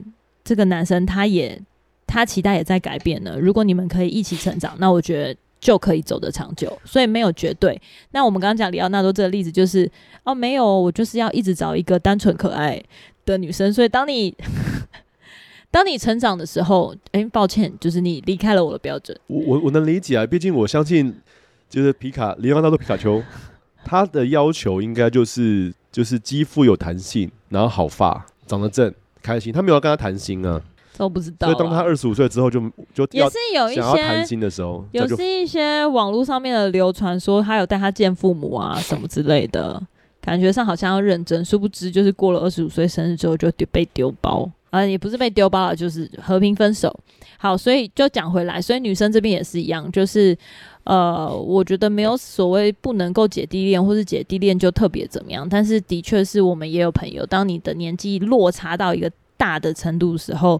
[0.49, 1.61] 这个男生他也
[2.07, 3.37] 他期待也在改变呢。
[3.39, 6.75] 如果你们可以一起成长，那我觉得就可以走得长久。
[6.87, 7.79] 所以没有绝对。
[8.13, 9.87] 那我们刚刚讲里奥纳多这个例子就是
[10.25, 12.83] 哦，没有，我就是要一直找一个单纯可爱
[13.27, 13.71] 的女生。
[13.71, 14.35] 所以当你
[15.71, 19.15] 当你成长的时候，哎，抱歉，就是你离开了我的标准。
[19.27, 21.15] 我我我能理解啊，毕竟我相信
[21.69, 23.23] 就是皮卡 里奥纳多皮卡丘，
[23.85, 28.95] 他的要求应该就是就是肌肤有弹性，然后好发，长得正。
[29.23, 30.61] 开心，他没有要跟他谈心啊，
[30.97, 31.49] 都不知道。
[31.49, 32.61] 所以当他二十五岁之后就，
[32.95, 39.81] 就就也是有一些谈心的时候，有是一些网络上面的流传说他有带他见父母啊什么之类的，
[40.21, 46.95] 感觉上好像要认真，殊不知就是过了二十五岁生日之后就丢被丢包啊，也不是被丢包了，就是和平分手。
[47.39, 50.37] 好，所以就讲回来，所以女生这边也是一样，就是。
[50.89, 55.47] 呃，我觉得没有所谓不能够姐弟恋，或是姐弟恋就特别怎么样。
[55.47, 60.59] 但是的确是我们也有朋友，当你的年纪落差到一个大的程度的时候，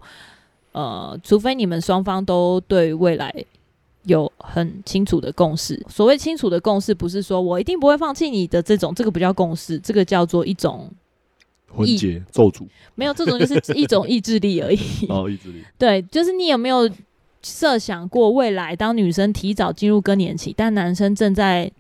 [0.73, 3.35] 呃，除非你们双方都对未来
[4.03, 5.83] 有很清楚的共识。
[5.89, 10.91] 所谓清楚的共识，不是说我一定不会放弃你的这种，这个不叫共识，这个叫做一种
[11.73, 12.67] 婚结咒诅。
[12.95, 14.79] 没有这种，就是一种意志力而已。
[15.09, 15.65] 哦，意志力。
[15.79, 16.87] 对，就是你有没有？
[17.43, 21.71] 设想过未来，当女生提早进入更年期，但男生正在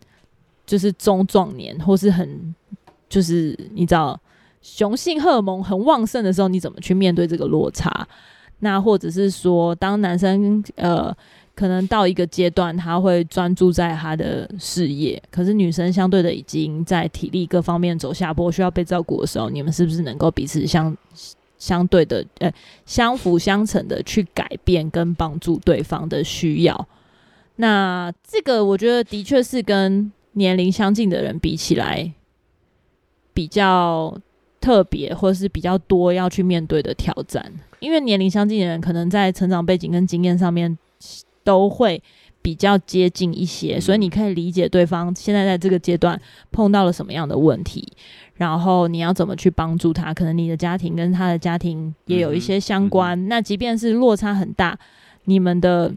[0.67, 2.55] 就是中壮年，或是很
[3.09, 4.19] 就是你知道
[4.63, 8.07] 雄性荷尔蒙很旺盛的时候，你怎么去面对这个落差？
[8.61, 11.15] 那或者是说，当男生呃
[11.55, 20.97] 可能到一个阶段，他会专注在他的事业，可是女生相对的已经在体力各方面走下坡，需要被照顾的时候，你们是不是能够彼此相？
[21.59, 22.53] 相对的，呃，
[22.87, 26.89] 相辅相成的去改变跟帮助对方的需要。
[27.57, 32.13] 那这个我觉得的确是跟年龄相近的人比起来，
[33.35, 34.17] 比较
[34.61, 40.79] 特别或者是比较多要去面对的挑战，因为年龄相近的人，可能在成长背景跟经验上面
[41.43, 42.01] 都会
[42.41, 46.21] 比较接近一些，所以你可以理解对方现在在这个阶段
[46.53, 47.87] 碰到了什么样的问题，
[48.39, 50.15] 然后你要怎么去帮助他。
[50.15, 54.79] 可能你的家庭跟他的家庭也有一些相关，那即便是落差很大，
[55.25, 55.95] 你们的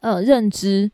[0.00, 0.90] 呃认知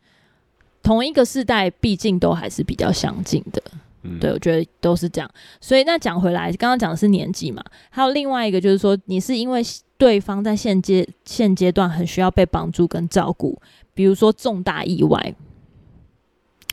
[0.83, 3.63] 同一个世代，毕竟都还是比较相近的。
[4.05, 5.31] 嗯、对，我觉得都是这样。
[5.61, 9.61] 所以那讲回来，刚刚讲的是年纪嘛，还有另外一个就是说，你是因为
[9.97, 13.57] 对方在现阶现阶段很需要被帮助跟照顾，
[13.93, 15.33] 比如说重大意外，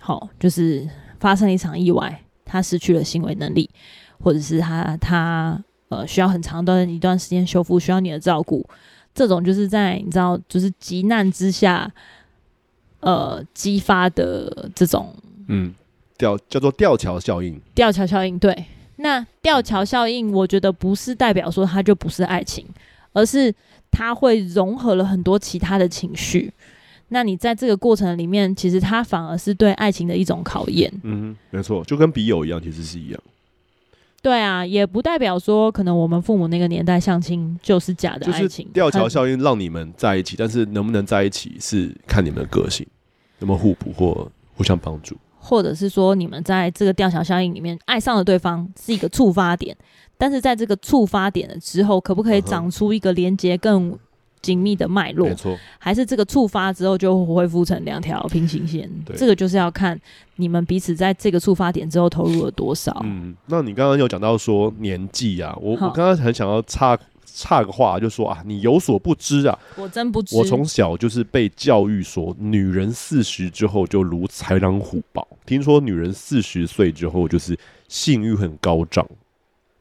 [0.00, 2.20] 好，就是发生一场意外，
[2.50, 3.70] 他失去了行为能力，
[4.18, 8.68] 或者是他他呃需要很长的一段时间修复，需要你的照顾，
[9.14, 11.90] 这种就是在你知道，就是急难之下，
[13.00, 15.14] 呃，激发的这种，
[15.46, 15.74] 嗯。
[16.18, 18.54] 吊叫做吊桥效应，吊桥效应对。
[18.96, 22.66] 那吊桥效应，我觉得不是代表说它就不是爱情，
[23.14, 23.50] 而是
[23.90, 26.52] 它会融合了很多其他的情绪。
[27.10, 30.90] 那你在这个过程里面，其实它反而是对爱情的一种考验。
[31.02, 33.20] 嗯，没错，就跟笔友一样，其实是一样。
[34.22, 38.68] 对啊，也不代表说可能我们父母那个年代相亲就是假的爱情。
[38.72, 42.86] 吊桥效应让你们在一起，但是能不能在一起是看你们的个性，
[43.38, 45.16] 那么互补或互相帮助。
[45.38, 49.74] 或者是说，你们在这个吊桥效应里面爱上了对方是一个触发点，
[50.18, 53.98] 但是在这个触发点了之后，可不可以长出一个连接更
[54.42, 55.28] 紧密的脉络？
[55.28, 58.90] 没错，还是这个触发之后就恢复成两条平行线？
[59.16, 59.98] 这个就是要看
[60.36, 63.00] 你们彼此在这个触发点之后投入了多少。
[63.04, 66.98] 嗯，那你刚刚有讲到说年纪啊，我我刚刚很想要插。
[67.32, 70.36] 插个话就说啊，你有所不知啊，我真不知。
[70.36, 75.26] 我从小就是被教育说，女人四十之后就如豺狼虎豹。
[75.46, 79.06] 听说女人四十岁之后就是性欲很高涨，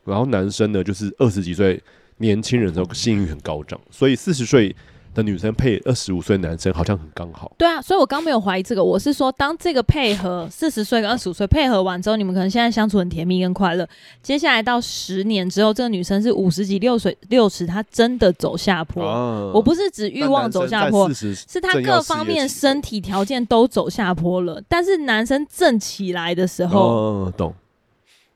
[0.06, 1.82] 然后男生呢就是二十几岁
[2.20, 4.76] 年轻人的时候性欲很高涨，所以四十岁。
[5.12, 7.52] 的女生配二十五岁男生好像很刚好。
[7.58, 8.84] 对啊，所以我刚没有怀疑这个。
[8.84, 13.90] 我是说，当这个配合四十岁跟二十五岁配合完之后，你们可能现在相处很甜蜜跟快乐。
[14.22, 19.04] 接下来到十年之后，这个女生是五十几、六岁、六十，她真的走下坡。
[19.04, 24.62] 啊、我不是指欲望走下坡，是她各方面身体条件都走下坡了。
[24.70, 27.52] 但是男生正起来的时候，哦、懂。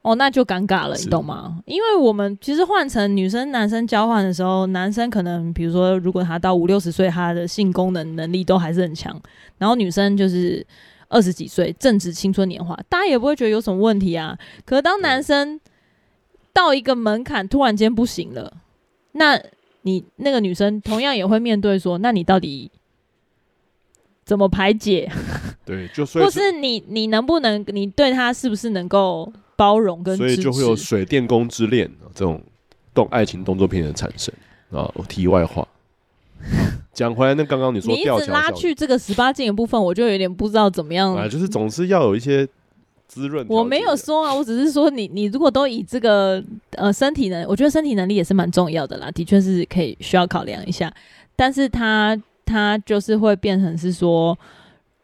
[0.03, 1.63] 哦，那就尴尬了，你懂吗？
[1.65, 9.17] 因为我们其实换成女生男生交换的时候，男生可能比如说，如果他到五六十岁，他的性功能能力都还是很强，
[9.57, 10.65] 然后女生就是
[11.07, 14.37] 二十几岁，正值青春年华，大家也不会觉得有什么问题啊。
[14.65, 15.57] 可是当男生
[16.51, 18.51] 到一个门槛，突然间不行了，
[19.13, 19.41] 那
[19.83, 22.69] 你那个女生同样也会面对说，那你到底
[24.25, 25.09] 怎么排解？
[25.63, 29.31] 对，就或是你你能不能，你对他是不是能够？
[29.55, 32.41] 包容跟，所以就会有水电工之恋这种
[32.93, 34.33] 动爱情动作片的产生
[34.71, 34.91] 啊。
[35.07, 35.67] 题外话，
[36.93, 41.15] 讲回来，那刚刚你说你一直拉去这个十八禁的部分，我就有点不知道怎么样。
[41.15, 42.47] 啊，就是总是要有一些
[43.07, 43.45] 滋润。
[43.49, 50.93] 我没有说啊，我只是说你你如果都以这个呃身体能，我觉得身体能力也是蛮重要的啦，的确是可以需要考量一下。
[51.35, 54.37] 但是他他就是会变成是说。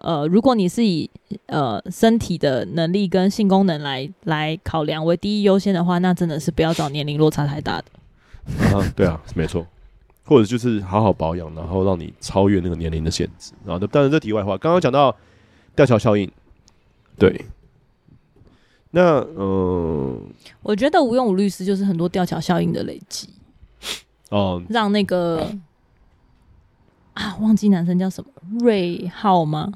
[0.01, 1.09] 呃，如果你是以
[1.47, 7.85] 呃身体的能力跟性功能来来考量为第一优先的话，那真的是不要找年龄落差太大的。
[8.73, 9.65] 啊，对啊，没错，
[10.25, 13.51] 或者就是好好保养，然后让你超越那个年龄的限制。
[13.63, 15.15] 然后，当然这题外话，刚刚讲到
[15.75, 16.31] 吊桥效应，
[17.17, 17.45] 对，
[18.91, 20.21] 那嗯，呃、
[20.63, 23.29] 我觉得无用武律师就是很多吊桥效应的累积。
[24.29, 25.51] 哦，让那个
[27.13, 28.31] 啊，忘记男生叫什么，
[28.62, 29.71] 瑞浩吗？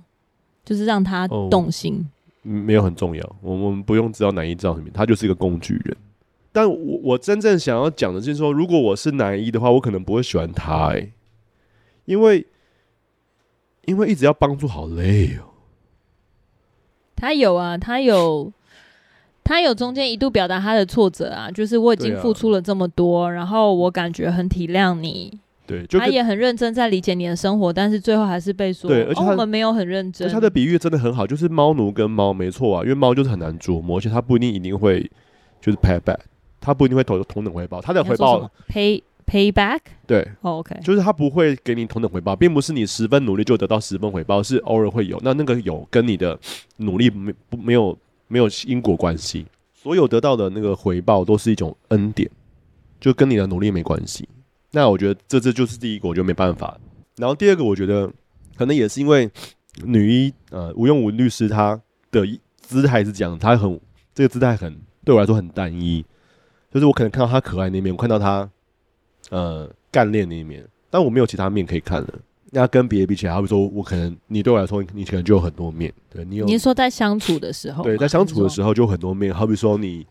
[0.64, 1.96] 就是让他动心，
[2.44, 3.36] 哦，没有很重要。
[3.42, 5.98] 我我们不用知道男一知道什么，他就是一个工具人。
[6.52, 11.12] 但我我真正想要讲的就是说，如果我是男一的话，我可能不会喜欢他，欸，
[12.06, 12.46] 因为
[13.86, 15.50] 因为一直要帮助，好累哦。
[17.16, 18.52] 他有啊，他有，
[19.44, 25.40] 他有中间一度表达他的挫折啊，就是我已经付出了这么多，啊，然后我感觉很体谅你。
[25.66, 30.30] 对，就他也很认真在理解你的生活，但是最后还是被说，对，而且、哦、我们没有很认真。
[30.30, 35.10] 他的比喻真的很好，就是猫奴跟猫，没错啊，因为猫就是很难捉摸，而且它不一定一定会
[35.62, 36.20] 就是 pay back，
[36.60, 46.38] 它不一定会投同等回报，它的回报 pay pay back，对、oh，OK，就是它不会给你同等回报，并不是你十分努力就得到十分回报，是偶尔会有，那那个有跟你的
[46.78, 47.98] 努力没不没有
[48.28, 52.30] 没有因果关系，所有得到的那个回报都是一种恩典，
[53.00, 54.28] 就跟你的努力没关系。
[54.74, 56.78] 那我觉得这这就是第一个，我觉得没办法。
[57.16, 58.12] 然后第二个，我觉得
[58.58, 59.30] 可能也是因为
[59.86, 61.80] 女一呃吴用武律师她
[62.12, 63.80] 的姿态是这样，她很
[64.14, 66.04] 这个姿态很对我来说很单一，
[66.72, 68.50] 就是我可能看到她可爱那面，我看到她
[69.30, 72.10] 呃干练那一面，但我没有其他面可以看了。
[72.56, 75.92] 那跟别人比起来，好比说我可能你对我来说，你可能就有很多面。
[76.10, 77.84] 对你有，你是说在相处的时候？
[77.84, 79.34] 对，在相处的时候就有很多面。
[79.34, 80.06] 好比说你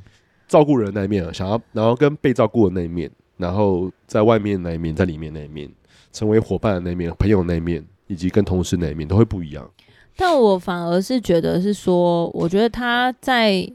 [0.49, 3.09] 照顾人那一面，想要然后跟被照顾的那一面，
[3.43, 5.69] 然后在外面那一面，在里面那一面，
[6.13, 9.69] 成为伙伴的那一面，朋友那一面，以及跟同事那一面都会不一样。
[10.17, 13.69] 但我反而是觉得是说，我觉得他在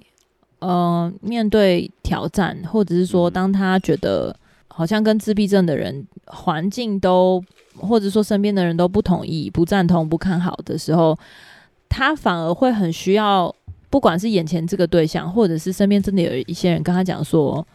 [0.60, 4.34] 呃面对挑战，或者是说当他觉得
[4.70, 7.44] 好像跟自闭症的人环境都，
[7.76, 11.18] 或者说身边的人都不同意、不赞同、不看好的时候，
[11.90, 13.54] 他反而会很需要，
[13.90, 17.68] 不管是眼前这个对象，或者是身边真的有一些人跟他讲说，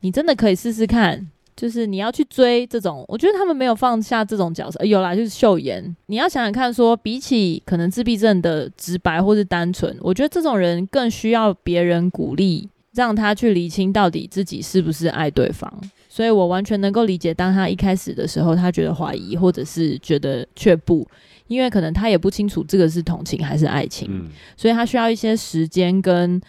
[0.00, 1.30] 你真的可以试试看。
[1.58, 4.84] 就是你要去追这种，我觉得他们没有放下这种角色。
[4.84, 5.84] 有啦，就是秀妍。
[6.06, 15.68] 你要想想看，说比起可能自闭症的直白或是单纯，我觉得这种人更需要别人鼓励，让他去理清到底自己是不是爱对方。
[16.08, 21.04] 所以我完全能够理解，当他一开始的时候，他觉得怀疑或者是觉得却步，
[21.48, 26.40] 因为可能他也不清楚这个是同情还是爱情，嗯，所以他需要一些时间跟。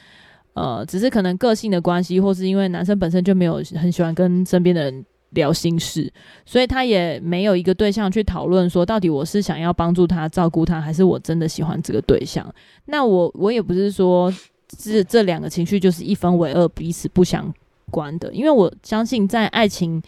[0.54, 6.12] 呃，只是可能个性的关系，或是因为男生本身就没有很喜欢跟身边的人聊心事，
[6.45, 12.52] 所以他也没有一个对象去讨论说，到底我是想要帮助他、照顾他，还是我真的喜欢这个对象？
[12.86, 14.34] 那我我也不是说
[14.68, 17.54] 这这两个情绪就是一分为二，彼此不相
[17.91, 20.02] 关的，因为我相信在爱情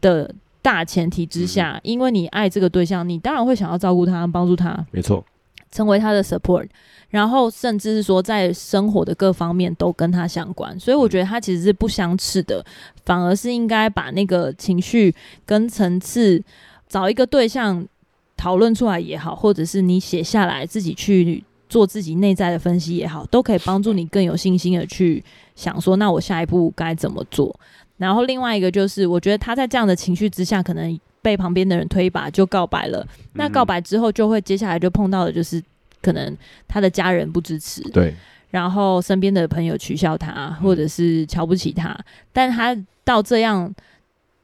[0.00, 5.24] 的大前提之下，因为你爱这个对象，你当然会想要照顾他、帮助他，没错，
[5.72, 6.68] 成为他的 support。
[7.10, 12.64] 然后，甚至是说，在生活的各方面都跟他相关，所以我觉得他其实是不相斥的，
[13.04, 15.14] 反而是应该把那个情绪
[15.44, 16.42] 跟层次
[16.88, 17.86] 找一个对象
[18.34, 25.22] 讨论出来也好，或者是你写下来自己去做自己内在的分析也好，都可以帮助你更有信心的去
[25.54, 27.54] 想说，那我下一步该怎么做。
[27.98, 33.06] 然后另外一个就是，我觉得他在这样的情绪之下，可能被旁边的人推一把就告白了。
[33.32, 35.62] 那告白之后，就会接下来就碰到的就是。
[36.04, 38.12] 可能他的家人不支持，对，
[38.50, 43.72] 然后身边的朋友取笑他，或者是瞧不起他，嗯、但他到这样，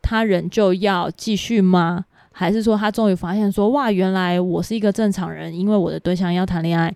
[0.00, 2.04] 他人就要继续吗？
[2.30, 6.94] 还是说他终于发现说，哇，原来我是一个正常人，因为我的对象要谈恋爱，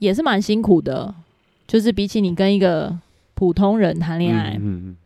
[0.00, 1.14] 也是蛮辛苦的，
[1.66, 2.94] 就是比起你跟一个
[3.32, 4.96] 普通人谈恋爱，嗯嗯嗯。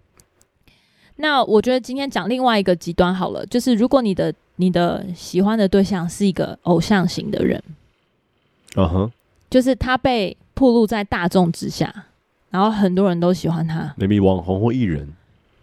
[1.21, 7.63] 那我觉得今天讲另外一个极端好了，就是如果你的你的喜欢的对象是一个偶像型的人。
[8.77, 9.13] 嗯哼，
[9.51, 11.93] 就是他被暴露在大众之下，
[12.51, 15.09] 然后很多人都喜欢他，maybe 网红或艺人。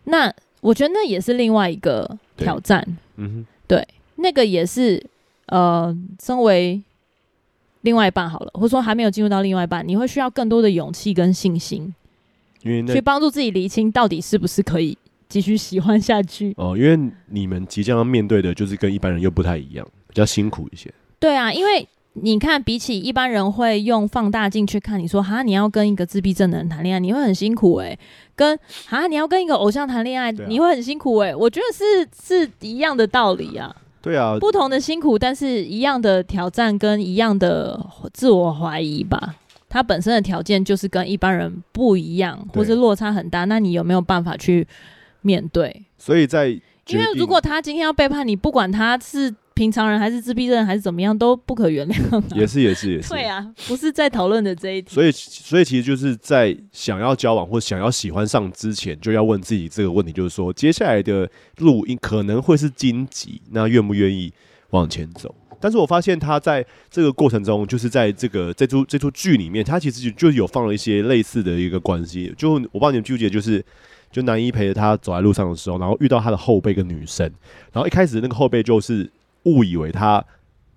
[0.04, 0.32] 那
[0.62, 2.86] 我觉得那也是另外一个挑战。
[3.16, 3.88] 嗯哼，对，
[4.18, 5.04] 那个也是
[5.48, 6.80] 呃，身为
[7.82, 11.94] 另外一半好了，或者说还没有进入到另外一半，你会需要更多的勇气跟信心，
[12.62, 14.98] 因为去帮助自己厘清到底是不是可以
[15.30, 16.54] 继续喜欢下去。
[16.58, 20.94] 哦，因为你们即将要面对的就是跟一般人又不太一样，比较辛苦一些。
[21.20, 21.88] 对啊，因为。
[22.20, 28.00] 你看，比起一般人会用放大镜去看，你说哈，你要跟一个自闭症的人谈恋爱，你会很辛苦诶、欸。
[28.36, 28.58] 跟
[28.88, 31.36] 哈，你要跟一个偶像谈恋爱，啊、你会很辛苦诶、欸。
[31.36, 33.72] 我觉得是是一样的道理啊。
[34.02, 37.80] 对啊，不同的辛苦，但是一样的挑战跟一样的
[38.16, 39.36] 自我怀疑吧。
[39.70, 43.46] 他本身的条件就是跟一般人不一样，或是落差很大。
[43.46, 44.68] 那你有没有办法去
[45.22, 45.86] 面对？
[45.98, 49.34] 所以在因为如果他今天要背叛你，不管他是。
[49.58, 52.24] 平常人还是自闭症还是怎么样都不可原谅。
[52.36, 53.10] 也是也是也是。
[53.10, 54.94] 对啊，不是在讨论的这一题。
[54.94, 64.32] 所以所以其实就是在想要交往或想要喜欢上之前，就要问自己这个问题，就是说接下来的路应可能会是荆棘，那愿不愿意
[64.70, 65.34] 往前走？
[65.60, 72.32] 但是我发现他在这个过程中，就是在这个这出这出剧里面，他其实就就有放了一些类似的一个关系。
[72.38, 73.66] 就我不知道你们记不记得，就是
[74.12, 77.26] 就男一陪着他走在路上的时候，然后遇到他的后辈一个女生，
[77.72, 79.10] 然后一开始那个后辈就是。
[79.44, 80.22] 误以为他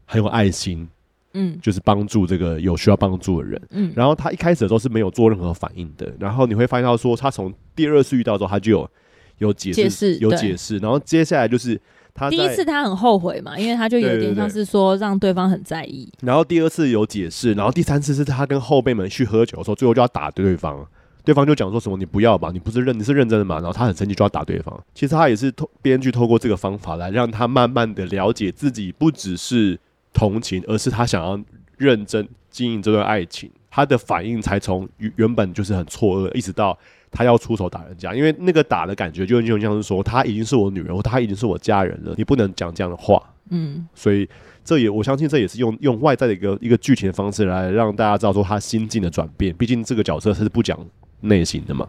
[0.07, 0.89] 很有爱心，
[1.35, 8.91] 嗯，就是帮助这个有需要帮助的人，嗯，然后他一开始的时候是没有做任何反应的，然后你会发现到说，他从第二次遇到之后，他就有
[9.39, 11.81] 有解释，有解释，然后接下来就是
[12.15, 20.87] 他第一次他很后悔嘛，因为他就有点像是说让对方很在意，然后第二次有解释，然后第三次是他跟后辈们去喝酒的时候，最后就要打对方。
[21.25, 23.57] 对方就讲说什么你不要吧，你不是认你是认真的嘛？
[23.57, 24.79] 然后他很生气就要打对方。
[24.95, 29.79] 其实他也是透编剧透过这个方法来让他慢慢的了解自己，不只是
[30.13, 31.41] 同情，而是他想要
[31.77, 33.51] 认真经营这段爱情。
[33.71, 36.77] 他的反应才从原本就是很错愕，一直到
[37.09, 38.13] 他要出手打人家。
[38.13, 43.23] 因为那个打的感觉就就像是说他已经是我女人，或他已经是我家人了，你不能讲这样的话。
[43.51, 44.29] 嗯，所以
[44.65, 49.55] 这也我相信这也是用用外在的一个一个剧情的方式来让大家知道说他心境的转变。
[49.57, 50.77] 毕竟这个角色他是不讲
[51.21, 51.89] 内心的嘛？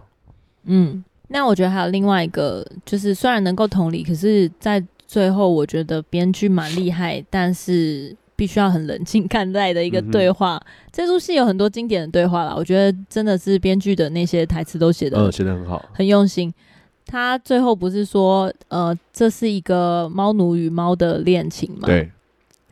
[0.65, 10.55] 嗯，那我觉得还有另外一个，就是虽然能够同理，可是在最后我觉得编剧蛮厉害，但是必须要很冷静看待的一个对话。
[10.57, 16.53] 嗯、这出戏有很多经典的对话啦，我觉得真的是编剧的那些台词都写的嗯写得很好，很用心。
[17.05, 21.87] 他最后不是说呃这是一个猫奴与猫的恋情吗？
[21.87, 22.09] 对。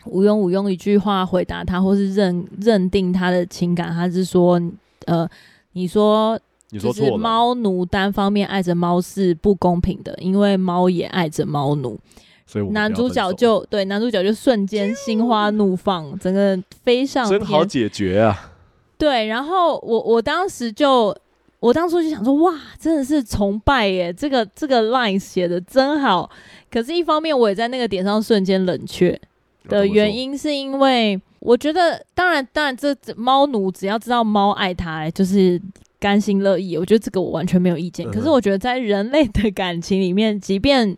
[0.06, 4.60] 无用无用一句话回答他，或是认认定他的情感，他是说，
[5.06, 5.30] 呃，
[5.74, 6.40] 你说，
[6.78, 11.98] 就是猫奴单方面爱着猫是不公平的，因为猫也爱着猫奴。
[12.46, 18.54] 所以男主角就对男主角就瞬间心花怒放，整个飞上天，真好解决啊！
[18.98, 21.16] 对，然后我我当时就，
[21.60, 26.30] 我当初就想说，哇，真的是崇拜耶，这个这个 line 写的真好。
[26.72, 29.20] 可是，一方面我也在那个点上瞬间冷却。
[29.68, 35.62] 的原因是因为我觉得，当然，当然，这猫奴只要知道猫爱他，就是
[36.00, 36.78] 甘心乐意。
[36.78, 38.10] 我觉得这个我完全没有意见。
[38.10, 40.98] 可是我觉得在人类的感情里面，即便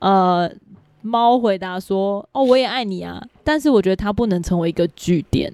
[0.00, 0.50] 呃
[1.02, 5.52] 猫回答说“哦，我也爱你啊”，但是我觉得它不能成为一个据点，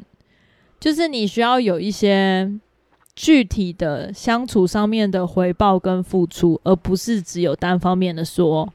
[0.81, 2.51] 就是你需要有一些
[3.15, 8.73] 具体的相处上面的回报跟付出，而不是只有单方面的说。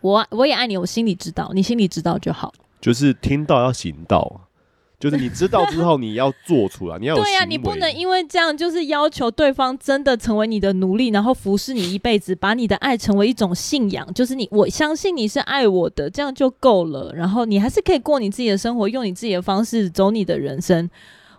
[0.00, 2.54] 我我也爱你，我心里知道，你心里知道就好。
[2.80, 4.47] 就是听到要行道，
[4.98, 17.12] 就是你知道之后你要做出来，你要有对呀、啊，你不能因为这样就是要求对方真的成为你的奴隶，然后服侍你一辈子，把你的爱成为一种信仰，就是你我相信你是爱我的，这样就够了。
[17.14, 20.90] 然后你还是可以过你自己的生活，用你自己的方式走你的人生。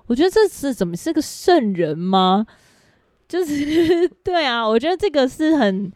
[0.08, 2.46] 我觉得这是怎么是个圣人吗？
[3.28, 5.92] 就是 对啊，我觉得这个是很。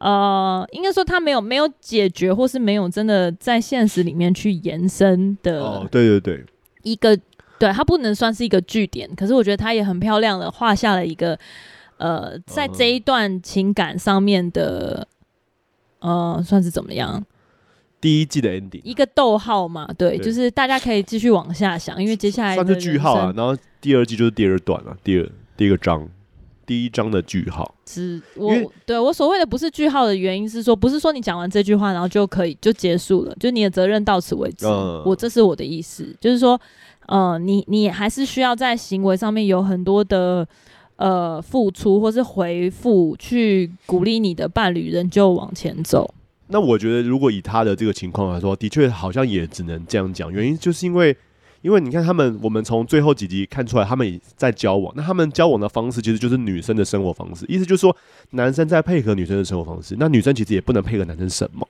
[0.00, 5.60] 呃，应该说他没有没有解决，或是没有真的在现实里面去延伸的。
[5.60, 6.44] 哦，对对对，
[6.90, 7.18] 一个
[7.58, 11.38] 对它不能算是一个句点，可是我觉得它也很漂亮的画下了一个
[11.96, 15.06] 呃，在这一段情感上面的
[15.98, 17.24] 呃，算是怎么样？
[18.00, 26.08] 第一季的 ending 一个逗号嘛，对，对就是大家可以继续往下想，因为接下来算是句号啊，然后第二季就是第二段了，第二第一个章。
[26.68, 28.54] 第一章的句号，是我
[28.84, 34.66] 对我所谓的不是句号的原因是说，不是说你讲完这句话然后就可以就结束了，就你的责任到此为止。
[34.66, 36.60] 嗯、我这是我的意思，就是说，
[37.06, 40.46] 呃，你你还是需要在行为上面有很多的
[40.96, 46.14] 呃付出，或是回复，去鼓励你的伴侣仍旧往前走。
[46.48, 51.16] 那我觉得，如果以他的这个情况来说，的确好像也只能这样讲，原因就是因为。
[51.68, 54.90] 因为你看他们，我们从最后几集看出来，他们也在交往。
[54.96, 57.94] 那他们交往的方式其实就是女生的生活方式，意思就是说，
[58.30, 59.94] 男生在配合女生的生活方式。
[59.98, 61.68] 那女生其实也不能配合男生什么。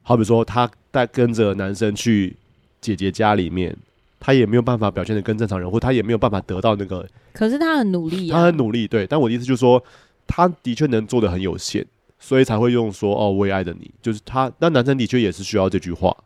[0.00, 2.34] 好比说，他带跟着男生去
[2.80, 3.76] 姐姐家里面，
[4.18, 7.06] 他也没有办法表现的跟正常人，或他也没有办法得到那个。
[7.34, 9.06] 可是他很努力啊，他很努力，对。
[9.06, 9.84] 但我的意思就是说，
[10.26, 11.84] 他的确能做的很有限，
[12.18, 13.90] 所以才会用说“哦，我也爱着你”。
[14.00, 16.16] 就是他，那男生的确也是需要这句话，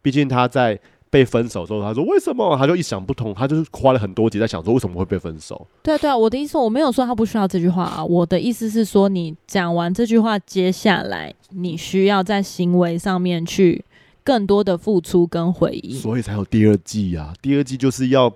[0.00, 0.78] 毕竟他在。
[1.14, 2.56] 被分手之后，他说为什么？
[2.56, 5.64] 他就一想不通，他就是花了很多集在想说为什么会被分手。
[5.80, 13.84] 对啊，对啊，我的意思我没有说他不需要这句话啊，我的意思是说你讲完这句话，接下来你需要在行为上面去
[14.24, 17.32] 更多的付出跟回应，所以才有第二季啊。
[17.40, 18.28] 第二季就是要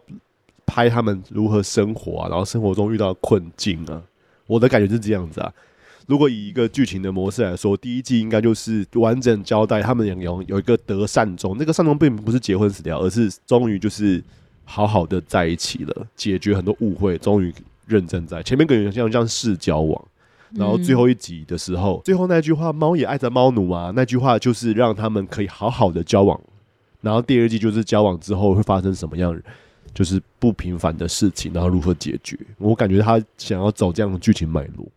[0.64, 4.00] 拍他们如何生活啊，然后生活中遇到困境啊。
[4.46, 5.52] 我的感觉是这样子啊。
[6.08, 14.24] 如果以一个剧情的模式来说，第一季应该就是完整交代他们两个有有一个得善终，那个善终并不是结婚死掉，而是终于就是
[14.64, 17.52] 好好的在一起了，解决很多误会，终于
[17.86, 20.02] 认真在前面跟人像像试交往，
[20.54, 26.40] 然后最后一集的时候，最后那句话“猫也爱着猫奴啊”，那句话就是让他们可以好好的交往，
[27.02, 29.38] 然后第二季就是交往之后会发生什么样，
[29.92, 32.38] 就是不平凡的事情，然后如何解决。
[32.56, 34.88] 我感觉他想要走这样的剧情脉络。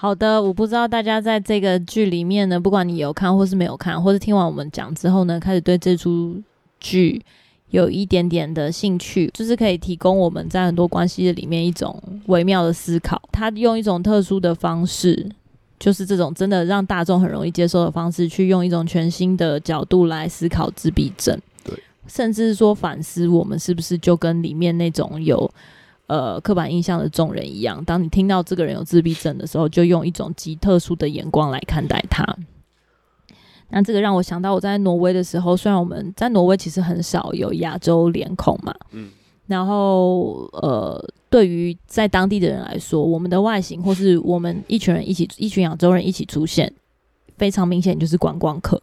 [0.00, 6.40] 好的，我不知道大家在这个剧里面呢，不管你有看或是没有看，或是听完我们讲之后呢，开始对这出
[6.78, 7.20] 剧
[7.70, 13.20] 有一点点的兴趣，就是可以提供我们在很多关系的里面一种微妙的思考。
[13.32, 15.28] 他用一种特殊的方式，
[15.80, 21.76] 就是这种真的让大众很容易接受的方式，去用一种全新的角度来思考自闭症，对，
[22.06, 25.50] 甚至说反思我们是不是就跟里面那种有。
[26.08, 32.24] 呃，刻板印象的众人一样，当你听到这个人有自闭症的时候，就用一种极特殊的眼光来看待他。
[33.68, 39.10] 那这个让我想到我在挪威的时候，虽然我们在挪威其实很少有亚洲脸孔嘛，嗯，
[39.46, 40.98] 然后呃，
[41.28, 46.72] 对于在当地的人来说，我们的外形或是我们一群人一起，一群亚洲人一起出现，
[47.36, 48.80] 非常明显就是观光客。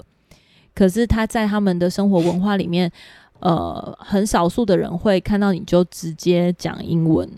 [0.76, 2.91] 可是他在他们的生活文化里面。
[3.39, 7.29] 呃，很少数的人会看到你就直接讲英文，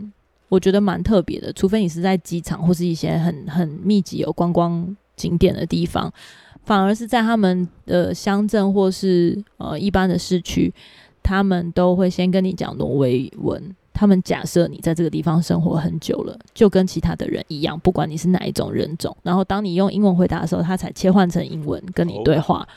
[0.49, 1.51] 我觉得蛮特别的。
[1.53, 6.11] 除非你是在机场或是一些很很密集有观光景点的地方，
[6.63, 10.73] 反而是在他们的乡镇或是呃一般的市区，
[11.21, 13.75] 他们都会先跟你讲挪威文。
[13.93, 19.17] 他们假设你在这个地方生活很久了，就跟其他的人一样，不管你是哪一种人种。
[19.23, 22.67] 然后当你用英文回答的时候，他才切换成英文跟你对话。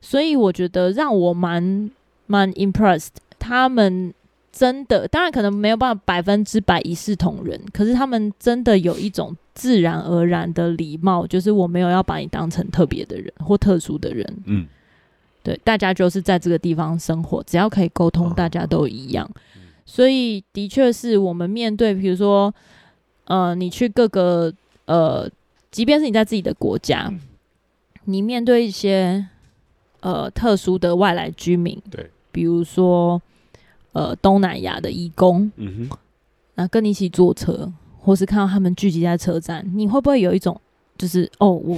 [0.00, 1.90] 所以我觉得让我蛮
[2.28, 3.08] 蛮 impressed。
[3.40, 4.14] 他们
[4.52, 14.36] 真的，当然可能没有办法百分之百一视同仁，可是他们真的有一种自然而然的礼貌，就是我没有要把你当成特别的人或特殊的人。
[14.46, 14.66] 嗯，
[15.42, 19.28] 对，大家就是在这个地方生活，只要可以沟通，大家都一样。
[19.86, 22.52] 所以，的确是我们面对，比如说，
[23.24, 24.52] 呃，你去各个
[24.86, 25.30] 呃，
[25.70, 27.12] 即便是你在自己的国家，
[28.04, 29.26] 你面对一些
[30.00, 33.20] 呃特殊的外来居民，对，比如说
[33.90, 35.98] 呃东南亚的义工，嗯哼，
[36.54, 37.68] 那跟你一起坐车，
[37.98, 40.56] 或是看到他们聚集在车站，你会不会有一种
[40.96, 41.76] 就是哦，我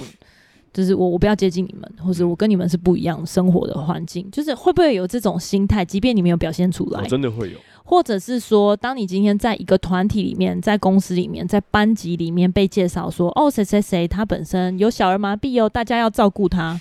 [0.70, 5.82] 就是我我不要接近你们，或者我跟你们是不一样生活的环境，就是会不会有这种心态？
[5.82, 7.56] 即便你没有表现出来，哦，真的会有。
[7.84, 16.78] 或者是说，当你今天在一个团体里面，在公司里面，在班级里面被介绍说，哦，谁谁谁他本身有小儿麻痹哦，大家要照顾他。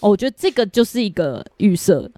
[0.00, 2.10] 哦，我觉得这个就是一个预设，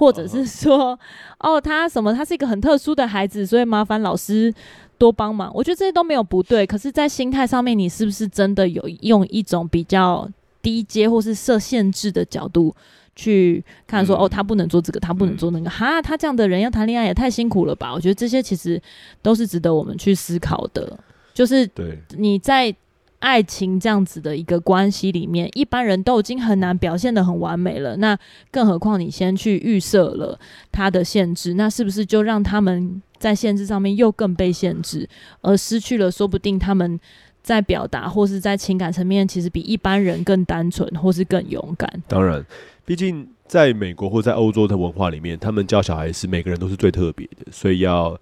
[0.00, 0.98] 或者是说，
[1.40, 4.52] 哦，他什么，他是一个很特殊的孩子，所以麻烦老师
[4.96, 5.52] 多帮忙。
[5.54, 10.26] 我觉得这些都没有不对，可是，在心态上面，你是不是真的有用一种比较
[10.62, 12.74] 低阶或是设限制的角度？
[13.14, 17.92] 去看说哦，他不能做这个，他不能做那个，哈，他这样的人要谈恋爱也太辛苦了吧？
[17.92, 18.80] 我觉得这些其实
[19.20, 20.98] 都是值得我们去思考的。
[21.34, 21.68] 就是
[22.16, 22.74] 你在
[23.20, 28.18] 爱情这样子的一个关系里面，一般人都已经很难表现得很完美了，那
[28.50, 30.38] 更何况你先去预设了
[30.70, 35.08] 他的限制，那是不是就让他们在限制上面又更被限制，
[35.42, 36.98] 而失去了说不定他们
[37.42, 42.02] 在表达或是在情感层面，其实比一般人更单纯或是更勇敢。
[42.08, 42.44] 当然。
[42.86, 48.18] 毕竟，在美国或在欧洲的文化里面，他们教小孩是每个人都是最特别的，所以要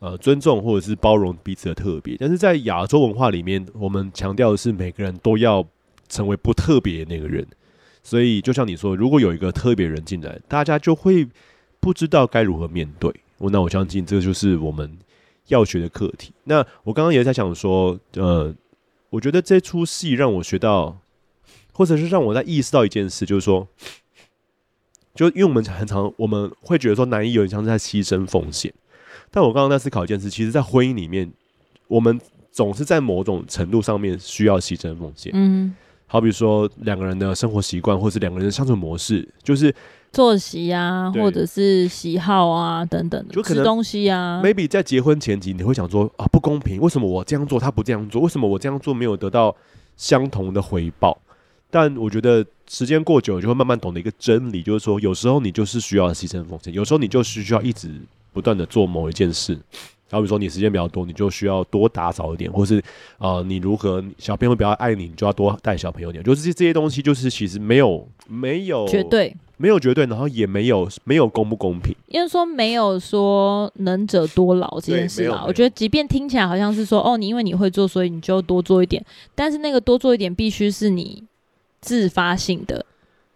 [0.00, 2.16] 呃尊重或者是包容彼此的特别。
[2.18, 5.66] 但是在亚洲文化里面，我们强调的是每个人都要
[6.08, 7.46] 成为不特别的那个人。
[8.02, 11.28] 所以，就像你说，如果有一个特别人进来，大家就会
[11.80, 13.12] 不知道该如何面对。
[13.38, 14.98] 那我相信这就是我们
[15.48, 16.32] 要学的课题。
[16.44, 18.54] 那我刚刚也在想说，呃，
[19.10, 20.98] 我觉得这出戏让我学到，
[21.72, 23.68] 或者是让我在意识到一件事，就是说。
[25.14, 28.72] 就因为我们很常我们会觉得说男一有点像是在牺牲奉献，
[29.30, 31.30] 但我刚刚在思考一件事，其实，在婚姻里面，
[31.86, 32.20] 我们
[32.50, 35.30] 总是在某种程度上面需要牺牲奉献。
[35.34, 35.74] 嗯，
[36.06, 39.74] 好比说两个人的生活习惯，或是两个人的相处模式，就是
[40.10, 44.40] 作息啊，或者是喜好啊等等的，就可能吃东西啊。
[44.42, 48.22] Maybe 在结婚前期，你会想说啊，不公平，为什么我这样做他不这样做？
[48.22, 49.54] 为什么我这样做没有得到
[49.96, 51.16] 相同的回报？
[51.70, 58.00] 但我觉得时间过久，就会慢慢懂得一个真理，就是说，有时候你就是需要牺牲奉献，有时候你就是需要一直
[58.38, 59.52] 不断的做某一件事。
[60.08, 62.78] 然后比如说你时间比较多，你就需要多打扫一点，或是
[63.18, 66.22] 啊、呃，你如何小朋友比较爱你，你就要多带小朋友一点。
[66.22, 71.92] 就是这这些东西，就是其实没有没有绝对，没有绝对，然后也没有没有公不公平。
[72.06, 81.24] 因为说没有说能者多劳这件事嘛，我觉得即便听起来好像是说哦，你因为你会做，所以你就多做一点，但是那个多做一点必须是你。
[81.80, 82.84] 自发性的，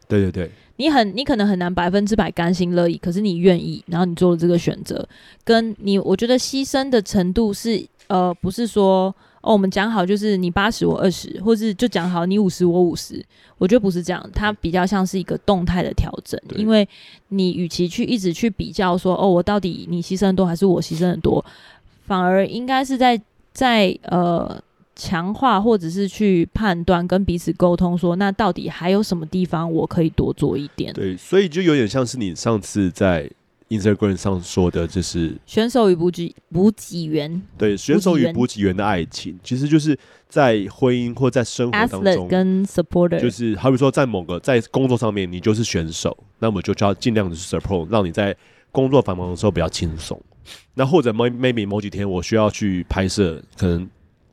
[0.08, 5.06] 对对对，你很你可能很难百分之百甘心乐意，可是你愿意，然后你做了这个选择，
[5.44, 13.24] 跟你我觉得牺牲的程度是呃，不是说哦，我们讲好就是你八十我二十，或是就讲好你五十我五十，
[13.58, 16.88] 我觉得不是这样，它比较像是一个动态的调整，因为
[17.28, 21.44] 你与其去一直去比较说哦，我到底你牺牲的多还是我牺牲的多，
[22.06, 23.20] 反而应该是在
[23.52, 24.60] 在呃。
[24.94, 30.92] 强化或者是去判断跟彼此沟通说，说那到底还有什么地方我可以多做一点？
[30.92, 33.30] 对，所以就有点像是你上次在
[33.70, 37.42] Instagram 上说的，就是选手与补给补给员。
[37.56, 48.36] 对，选手与补给员的爱情，其实就是在婚姻或在生活当中跟 supporter，就是好比说在某个在工作上面，你就是选手，那么就要尽量的去 support，让你在
[48.70, 50.20] 工作繁忙的时候比较轻松。
[50.74, 53.88] 那或者 maybe 某几天我需要去拍摄，可能。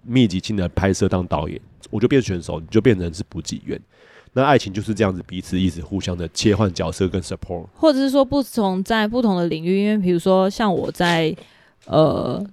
[0.10, 3.80] 密集性的拍摄当导演，我就变选手，你就变成是补给员。
[4.34, 11.36] 那爱情就是这样子，彼此一直互相的切换角色跟 support，或者是说不同在不同的领域，因为比如说像我在
[11.86, 12.46] 呃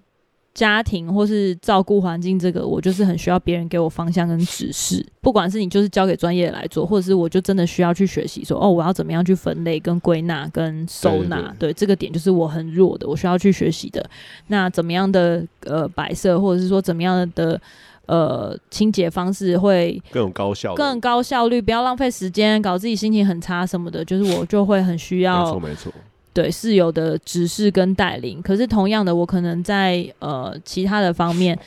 [0.56, 5.04] 家庭或是照顾环境，这个我就是很需要别人给我方向跟指示。
[5.20, 11.36] 不管是你就是交给专业来做，或者是我就真的需要去学习说，哦，我要怎么样去分类、跟归纳、跟收纳。
[11.36, 14.08] 对，对，对，对，这个点就是我很弱的，我需要去学习的。
[14.46, 17.60] 那怎么样的呃摆设，或者是说怎么样的
[18.06, 25.44] 呃清洁方式会更高效、更高效率，不要浪费时间，搞自己心情很差什么的，就是我就会很需要。
[25.44, 25.92] 没错，没错。
[26.36, 31.58] 对室友的指示跟带领，可是同样的，我可能在呃其他的方面，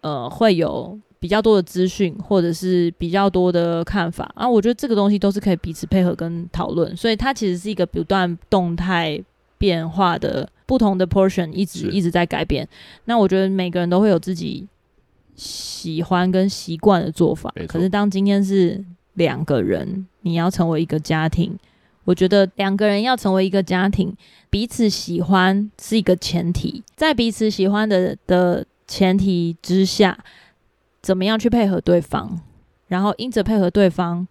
[0.00, 4.48] 呃会有比较多的资讯，或者是比较多的看法啊。
[4.48, 9.20] 我觉得这个东西都是可以彼此配合跟讨论，所以它其实是一个不断动态
[9.58, 12.68] 变化的不同的 portion，一直一直在改变。
[13.06, 14.64] 那我觉得每个人都会有自己
[15.34, 18.84] 喜欢跟习惯的做法，可是当今天是
[19.14, 21.58] 两个人，你要成为一个家庭。
[22.06, 24.16] 我觉得两个人要成为一个家庭，
[24.48, 30.16] 彼此喜欢是一个前提，在彼此喜欢的的前提之下，
[31.02, 32.40] 怎么样去配合对方，
[32.86, 34.24] 然后因着配合对方，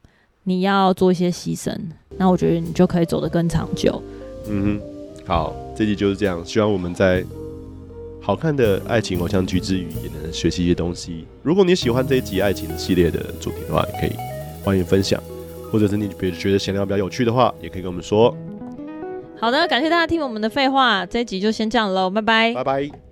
[0.46, 1.78] 你要做一些牺牲，
[2.18, 4.02] 那我觉得你就可以走得更长久。
[4.48, 7.26] 嗯哼，好，这集就是这样，希望我们在
[8.22, 11.28] 好看的爱情偶像剧之余，也能学习一些东西。
[11.44, 14.18] 如果你喜欢这一集爱情系列的主题的话，也可以
[14.64, 15.22] 欢迎分享。
[15.76, 18.34] 或者是你觉觉得闲聊比较有趣的话，也可以跟我们说。
[19.38, 23.05] 好的，感谢大家听我们的废话，这一集就先这样喽，拜拜，拜拜。